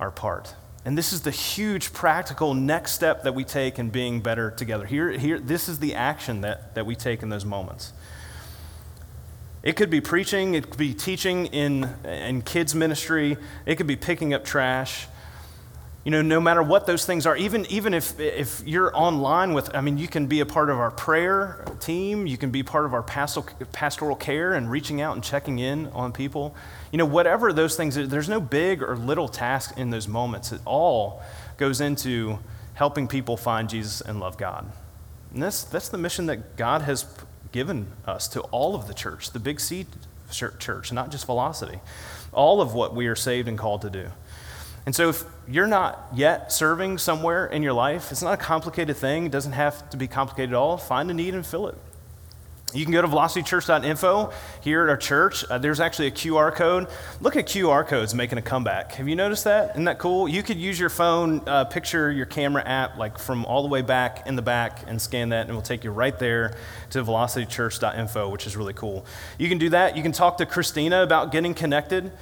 our 0.00 0.10
part. 0.10 0.54
And 0.84 0.96
this 0.96 1.12
is 1.12 1.22
the 1.22 1.30
huge 1.30 1.92
practical 1.92 2.54
next 2.54 2.92
step 2.92 3.24
that 3.24 3.34
we 3.34 3.42
take 3.42 3.78
in 3.78 3.90
being 3.90 4.20
better 4.20 4.50
together. 4.50 4.86
Here, 4.86 5.10
here, 5.10 5.40
this 5.40 5.68
is 5.68 5.80
the 5.80 5.94
action 5.94 6.42
that, 6.42 6.74
that 6.74 6.86
we 6.86 6.94
take 6.94 7.22
in 7.22 7.28
those 7.28 7.44
moments. 7.44 7.92
It 9.64 9.74
could 9.74 9.90
be 9.90 10.00
preaching, 10.00 10.54
it 10.54 10.70
could 10.70 10.78
be 10.78 10.94
teaching 10.94 11.46
in, 11.46 11.92
in 12.04 12.42
kids' 12.42 12.72
ministry, 12.72 13.36
it 13.66 13.74
could 13.74 13.88
be 13.88 13.96
picking 13.96 14.32
up 14.32 14.44
trash 14.44 15.08
you 16.06 16.12
know, 16.12 16.22
no 16.22 16.40
matter 16.40 16.62
what 16.62 16.86
those 16.86 17.04
things 17.04 17.26
are, 17.26 17.36
even, 17.36 17.66
even 17.66 17.92
if, 17.92 18.20
if 18.20 18.62
you're 18.64 18.96
online 18.96 19.54
with, 19.54 19.74
I 19.74 19.80
mean, 19.80 19.98
you 19.98 20.06
can 20.06 20.28
be 20.28 20.38
a 20.38 20.46
part 20.46 20.70
of 20.70 20.78
our 20.78 20.92
prayer 20.92 21.64
team, 21.80 22.28
you 22.28 22.38
can 22.38 22.52
be 22.52 22.62
part 22.62 22.84
of 22.84 22.94
our 22.94 23.02
pastoral, 23.02 23.48
pastoral 23.72 24.14
care 24.14 24.54
and 24.54 24.70
reaching 24.70 25.00
out 25.00 25.16
and 25.16 25.24
checking 25.24 25.58
in 25.58 25.88
on 25.88 26.12
people. 26.12 26.54
You 26.92 26.98
know, 26.98 27.06
whatever 27.06 27.52
those 27.52 27.76
things, 27.76 27.96
there's 27.96 28.28
no 28.28 28.40
big 28.40 28.84
or 28.84 28.96
little 28.96 29.26
task 29.26 29.76
in 29.76 29.90
those 29.90 30.06
moments. 30.06 30.52
It 30.52 30.60
all 30.64 31.24
goes 31.56 31.80
into 31.80 32.38
helping 32.74 33.08
people 33.08 33.36
find 33.36 33.68
Jesus 33.68 34.00
and 34.00 34.20
love 34.20 34.38
God. 34.38 34.70
And 35.34 35.42
that's, 35.42 35.64
that's 35.64 35.88
the 35.88 35.98
mission 35.98 36.26
that 36.26 36.54
God 36.54 36.82
has 36.82 37.04
given 37.50 37.88
us 38.06 38.28
to 38.28 38.42
all 38.42 38.76
of 38.76 38.86
the 38.86 38.94
church, 38.94 39.32
the 39.32 39.40
Big 39.40 39.58
C 39.58 39.86
church, 40.30 40.92
not 40.92 41.10
just 41.10 41.26
Velocity. 41.26 41.80
All 42.32 42.60
of 42.60 42.74
what 42.74 42.94
we 42.94 43.08
are 43.08 43.16
saved 43.16 43.48
and 43.48 43.58
called 43.58 43.82
to 43.82 43.90
do. 43.90 44.10
And 44.86 44.94
so, 44.94 45.08
if 45.08 45.24
you're 45.48 45.66
not 45.66 46.06
yet 46.14 46.52
serving 46.52 46.98
somewhere 46.98 47.46
in 47.46 47.64
your 47.64 47.72
life, 47.72 48.12
it's 48.12 48.22
not 48.22 48.34
a 48.34 48.36
complicated 48.36 48.96
thing. 48.96 49.26
It 49.26 49.32
doesn't 49.32 49.52
have 49.52 49.90
to 49.90 49.96
be 49.96 50.06
complicated 50.06 50.50
at 50.50 50.56
all. 50.56 50.76
Find 50.76 51.10
a 51.10 51.14
need 51.14 51.34
and 51.34 51.44
fill 51.44 51.66
it. 51.66 51.74
You 52.72 52.84
can 52.84 52.92
go 52.92 53.00
to 53.00 53.08
velocitychurch.info 53.08 54.32
here 54.60 54.82
at 54.82 54.88
our 54.88 54.96
church. 54.96 55.44
Uh, 55.44 55.58
there's 55.58 55.80
actually 55.80 56.08
a 56.08 56.10
QR 56.10 56.54
code. 56.54 56.88
Look 57.20 57.36
at 57.36 57.46
QR 57.46 57.86
codes 57.86 58.14
making 58.14 58.38
a 58.38 58.42
comeback. 58.42 58.92
Have 58.92 59.08
you 59.08 59.16
noticed 59.16 59.44
that? 59.44 59.70
Isn't 59.70 59.84
that 59.84 59.98
cool? 59.98 60.28
You 60.28 60.42
could 60.42 60.58
use 60.58 60.78
your 60.78 60.90
phone, 60.90 61.42
uh, 61.46 61.64
picture 61.64 62.10
your 62.10 62.26
camera 62.26 62.62
app, 62.64 62.98
like 62.98 63.18
from 63.18 63.44
all 63.46 63.62
the 63.62 63.68
way 63.68 63.82
back 63.82 64.26
in 64.26 64.36
the 64.36 64.42
back, 64.42 64.84
and 64.86 65.00
scan 65.00 65.30
that, 65.30 65.42
and 65.42 65.50
it 65.50 65.54
will 65.54 65.62
take 65.62 65.84
you 65.84 65.90
right 65.90 66.18
there 66.18 66.54
to 66.90 67.02
velocitychurch.info, 67.02 68.28
which 68.28 68.46
is 68.46 68.56
really 68.56 68.74
cool. 68.74 69.06
You 69.38 69.48
can 69.48 69.58
do 69.58 69.70
that. 69.70 69.96
You 69.96 70.02
can 70.02 70.12
talk 70.12 70.38
to 70.38 70.46
Christina 70.46 71.02
about 71.02 71.32
getting 71.32 71.54
connected. 71.54 72.12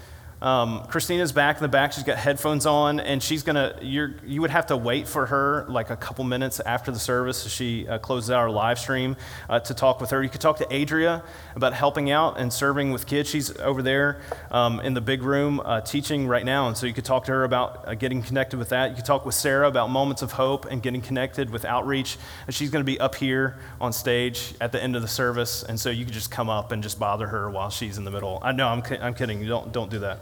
Um, 0.45 0.85
Christina's 0.89 1.33
back 1.33 1.57
in 1.57 1.63
the 1.63 1.69
back. 1.69 1.95
She's 1.95 2.05
got 2.05 2.19
headphones 2.19 2.67
on, 2.67 3.01
and 3.01 3.23
she's 3.23 3.43
gonna. 3.43 3.79
You're, 3.81 4.15
you 4.27 4.43
would 4.43 4.51
have 4.51 4.67
to 4.67 4.77
wait 4.77 5.09
for 5.09 5.25
her 5.25 5.65
like 5.71 5.89
a 5.89 5.97
couple 5.97 6.23
minutes 6.23 6.61
after 6.61 6.93
the 6.93 6.99
service 6.99 7.49
she 7.49 7.89
uh, 7.89 7.97
closes 7.97 8.31
out 8.31 8.41
our 8.41 8.51
live 8.51 8.79
stream 8.79 9.17
uh, 9.49 9.61
to 9.61 9.73
talk 9.73 10.03
with 10.03 10.11
her. 10.11 10.23
You 10.23 10.29
could 10.29 10.43
talk 10.43 10.59
to 10.59 10.67
Adria 10.71 11.23
about 11.57 11.73
helping 11.73 12.11
out 12.11 12.39
and 12.39 12.53
serving 12.53 12.93
with 12.93 13.07
kids. 13.07 13.31
She's 13.31 13.57
over 13.57 13.81
there 13.81 14.21
um, 14.51 14.81
in 14.81 14.93
the 14.93 15.01
big 15.01 15.23
room 15.23 15.63
uh, 15.65 15.81
teaching 15.81 16.27
right 16.29 16.45
now, 16.45 16.69
and 16.69 16.77
so 16.77 16.85
you 16.85 16.93
could 16.93 17.07
talk 17.07 17.25
to 17.25 17.33
her 17.33 17.45
about 17.45 17.89
uh, 17.89 17.95
getting 17.95 18.23
connected 18.23 18.59
with 18.59 18.69
that. 18.69 18.91
You 18.91 18.97
could 18.97 19.07
talk 19.07 19.25
with 19.25 19.35
Sarah 19.35 19.67
about 19.67 19.89
moments 19.89 20.21
of 20.21 20.33
hope 20.33 20.67
and 20.67 20.83
getting 20.83 21.01
connected 21.01 21.49
with 21.49 21.65
outreach. 21.65 22.19
And 22.47 22.55
she's 22.55 22.71
to 22.71 22.85
be 22.85 23.01
up 23.01 23.15
here 23.15 23.57
on 23.81 23.95
stage 23.95 24.53
at 24.61 24.73
the 24.73 24.83
end 24.83 24.95
of 24.95 25.01
the 25.01 25.09
service, 25.09 25.63
and 25.63 25.81
so 25.81 25.89
you 25.89 26.05
could 26.05 26.13
just 26.13 26.31
come 26.31 26.51
up 26.51 26.71
and 26.71 26.83
just 26.83 26.99
bother 26.99 27.29
her 27.29 27.49
while 27.49 27.71
she's 27.71 27.97
in 27.97 28.05
the 28.05 28.11
middle. 28.11 28.41
I 28.43 28.53
know 28.53 28.69
I'm, 28.69 28.83
I'm 29.01 29.15
kidding. 29.15 29.47
Don't 29.47 29.73
don't 29.73 29.91
do 29.91 30.01
that. 30.01 30.19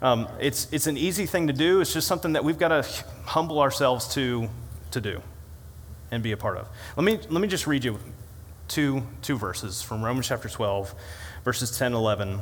Um, 0.00 0.28
it's, 0.40 0.72
it's 0.72 0.86
an 0.86 0.96
easy 0.96 1.26
thing 1.26 1.48
to 1.48 1.52
do. 1.52 1.80
It's 1.80 1.92
just 1.92 2.06
something 2.06 2.34
that 2.34 2.44
we've 2.44 2.58
got 2.58 2.68
to 2.68 2.86
humble 3.24 3.60
ourselves 3.60 4.14
to, 4.14 4.48
to 4.92 5.00
do 5.00 5.22
and 6.10 6.22
be 6.22 6.32
a 6.32 6.36
part 6.36 6.56
of. 6.56 6.68
Let 6.96 7.04
me, 7.04 7.18
let 7.30 7.40
me 7.40 7.48
just 7.48 7.66
read 7.66 7.84
you 7.84 7.98
two, 8.68 9.02
two 9.22 9.36
verses 9.36 9.82
from 9.82 10.04
Romans 10.04 10.28
chapter 10.28 10.48
12, 10.48 10.94
verses 11.44 11.76
10 11.76 11.88
and 11.88 11.96
11, 11.96 12.40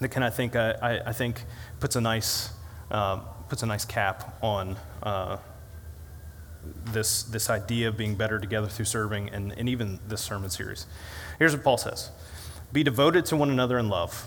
that 0.00 0.08
can, 0.08 0.22
I 0.22 0.30
think, 0.30 0.56
I, 0.56 0.72
I, 0.72 1.08
I 1.08 1.12
think 1.12 1.44
puts, 1.78 1.96
a 1.96 2.00
nice, 2.00 2.50
uh, 2.90 3.16
puts 3.48 3.62
a 3.62 3.66
nice 3.66 3.84
cap 3.84 4.36
on 4.42 4.76
uh, 5.02 5.36
this, 6.86 7.24
this 7.24 7.50
idea 7.50 7.88
of 7.88 7.96
being 7.96 8.14
better 8.14 8.38
together 8.38 8.66
through 8.66 8.84
serving 8.84 9.28
and, 9.30 9.52
and 9.52 9.68
even 9.68 9.98
this 10.08 10.20
sermon 10.20 10.50
series. 10.50 10.86
Here's 11.38 11.54
what 11.54 11.62
Paul 11.62 11.76
says 11.76 12.10
Be 12.72 12.82
devoted 12.82 13.26
to 13.26 13.36
one 13.36 13.50
another 13.50 13.78
in 13.78 13.88
love 13.88 14.26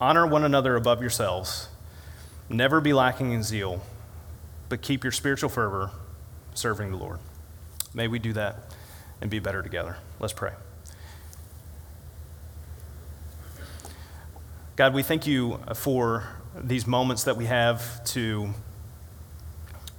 Honor 0.00 0.26
one 0.26 0.44
another 0.44 0.76
above 0.76 1.00
yourselves. 1.00 1.68
Never 2.50 2.80
be 2.80 2.92
lacking 2.92 3.32
in 3.32 3.42
zeal, 3.42 3.82
but 4.68 4.82
keep 4.82 5.02
your 5.02 5.12
spiritual 5.12 5.48
fervor 5.48 5.90
serving 6.54 6.90
the 6.90 6.98
Lord. 6.98 7.18
May 7.94 8.06
we 8.06 8.18
do 8.18 8.34
that 8.34 8.74
and 9.22 9.30
be 9.30 9.38
better 9.38 9.62
together. 9.62 9.96
Let's 10.20 10.34
pray. 10.34 10.52
God, 14.76 14.92
we 14.92 15.02
thank 15.02 15.26
you 15.26 15.58
for 15.74 16.28
these 16.54 16.86
moments 16.86 17.24
that 17.24 17.38
we 17.38 17.46
have 17.46 18.04
to 18.04 18.50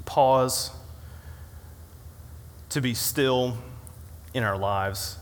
pause, 0.05 0.69
to 2.69 2.81
be 2.81 2.93
still 2.93 3.57
in 4.36 4.43
our 4.43 4.57
lives, 4.57 5.17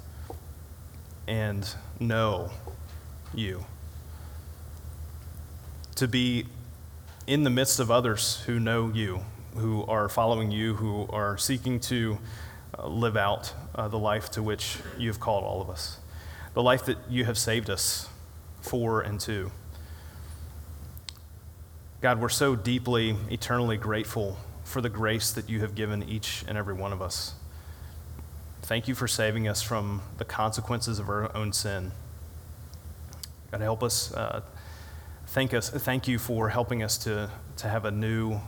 and 1.28 1.66
know 1.98 2.52
you 3.34 3.66
to 5.96 6.08
be 6.08 6.46
in 7.28 7.44
the 7.44 7.50
midst 7.50 7.80
of 7.80 7.90
others 7.90 8.42
who 8.46 8.60
know 8.60 8.92
you, 8.94 9.22
who 9.56 9.84
are 9.86 10.10
following 10.10 10.52
you, 10.52 10.76
who 10.76 11.08
are 11.10 11.38
seeking 11.38 11.80
to 11.80 12.18
uh, 12.78 12.88
live 12.88 13.16
out 13.18 13.54
uh, 13.74 13.88
the 13.88 13.98
life 13.98 14.30
to 14.32 14.44
which 14.44 14.78
you 14.98 15.08
have 15.10 15.20
called 15.20 15.44
all 15.44 15.62
of 15.62 15.70
us, 15.70 16.00
the 16.54 16.62
life 16.62 16.86
that 16.86 16.98
you 17.10 17.26
have 17.26 17.38
saved 17.38 17.70
us 17.70 18.10
for 18.62 19.02
and 19.02 19.20
to. 19.22 19.52
God, 22.02 22.20
we're 22.20 22.30
so 22.30 22.56
deeply, 22.56 23.16
eternally 23.32 23.78
grateful 23.78 24.38
for 24.64 24.82
the 24.82 24.90
grace 24.90 25.32
that 25.32 25.50
you 25.50 25.62
have 25.62 25.76
given 25.76 26.04
each 26.04 26.44
and 26.48 26.58
every 26.58 26.74
one 26.74 26.92
of 26.92 27.02
us. 27.02 27.34
Thank 28.62 28.88
you 28.88 28.96
for 28.96 29.08
saving 29.08 29.48
us 29.48 29.62
from 29.62 30.02
the 30.18 30.26
consequences 30.26 31.00
of 31.00 31.08
our 31.08 31.36
own 31.36 31.54
sin. 31.54 31.92
God, 33.52 33.62
help 33.62 33.84
us 33.84 34.14
uh, 34.14 34.42
thank 35.28 35.54
us, 35.54 35.70
thank 35.70 36.08
you 36.08 36.20
for 36.20 36.50
helping 36.50 36.84
us 36.84 36.98
to, 37.00 37.30
to 37.58 37.68
have 37.68 37.86
a 37.86 37.92
new, 37.92 38.40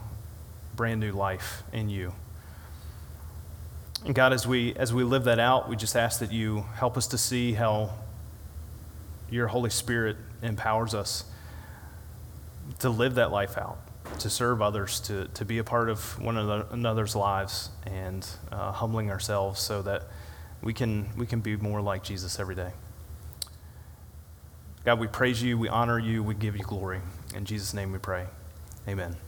brand 0.76 1.00
new 1.00 1.12
life 1.12 1.62
in 1.72 1.88
you. 1.88 2.12
And 4.04 4.14
God, 4.14 4.32
as 4.32 4.46
we, 4.46 4.74
as 4.74 4.92
we 4.92 5.02
live 5.02 5.24
that 5.24 5.38
out, 5.38 5.68
we 5.68 5.76
just 5.76 5.96
ask 5.96 6.20
that 6.20 6.32
you 6.32 6.64
help 6.74 6.96
us 6.96 7.08
to 7.08 7.18
see 7.18 7.52
how 7.52 7.90
your 9.30 9.48
Holy 9.48 9.70
Spirit 9.70 10.16
empowers 10.42 10.94
us 10.94 11.24
to 12.78 12.90
live 12.90 13.16
that 13.16 13.32
life 13.32 13.58
out, 13.58 13.78
to 14.20 14.30
serve 14.30 14.62
others, 14.62 15.00
to, 15.00 15.26
to 15.34 15.44
be 15.44 15.58
a 15.58 15.64
part 15.64 15.88
of 15.88 16.20
one 16.20 16.36
another's 16.36 17.16
lives, 17.16 17.70
and 17.86 18.26
uh, 18.52 18.72
humbling 18.72 19.10
ourselves 19.10 19.60
so 19.60 19.82
that 19.82 20.04
we 20.62 20.72
can, 20.72 21.08
we 21.16 21.26
can 21.26 21.40
be 21.40 21.56
more 21.56 21.80
like 21.80 22.02
Jesus 22.02 22.38
every 22.38 22.54
day. 22.54 22.72
God, 24.88 25.00
we 25.00 25.06
praise 25.06 25.42
you, 25.42 25.58
we 25.58 25.68
honor 25.68 25.98
you, 25.98 26.22
we 26.22 26.34
give 26.34 26.56
you 26.56 26.64
glory. 26.64 27.02
In 27.34 27.44
Jesus' 27.44 27.74
name 27.74 27.92
we 27.92 27.98
pray. 27.98 28.24
Amen. 28.88 29.18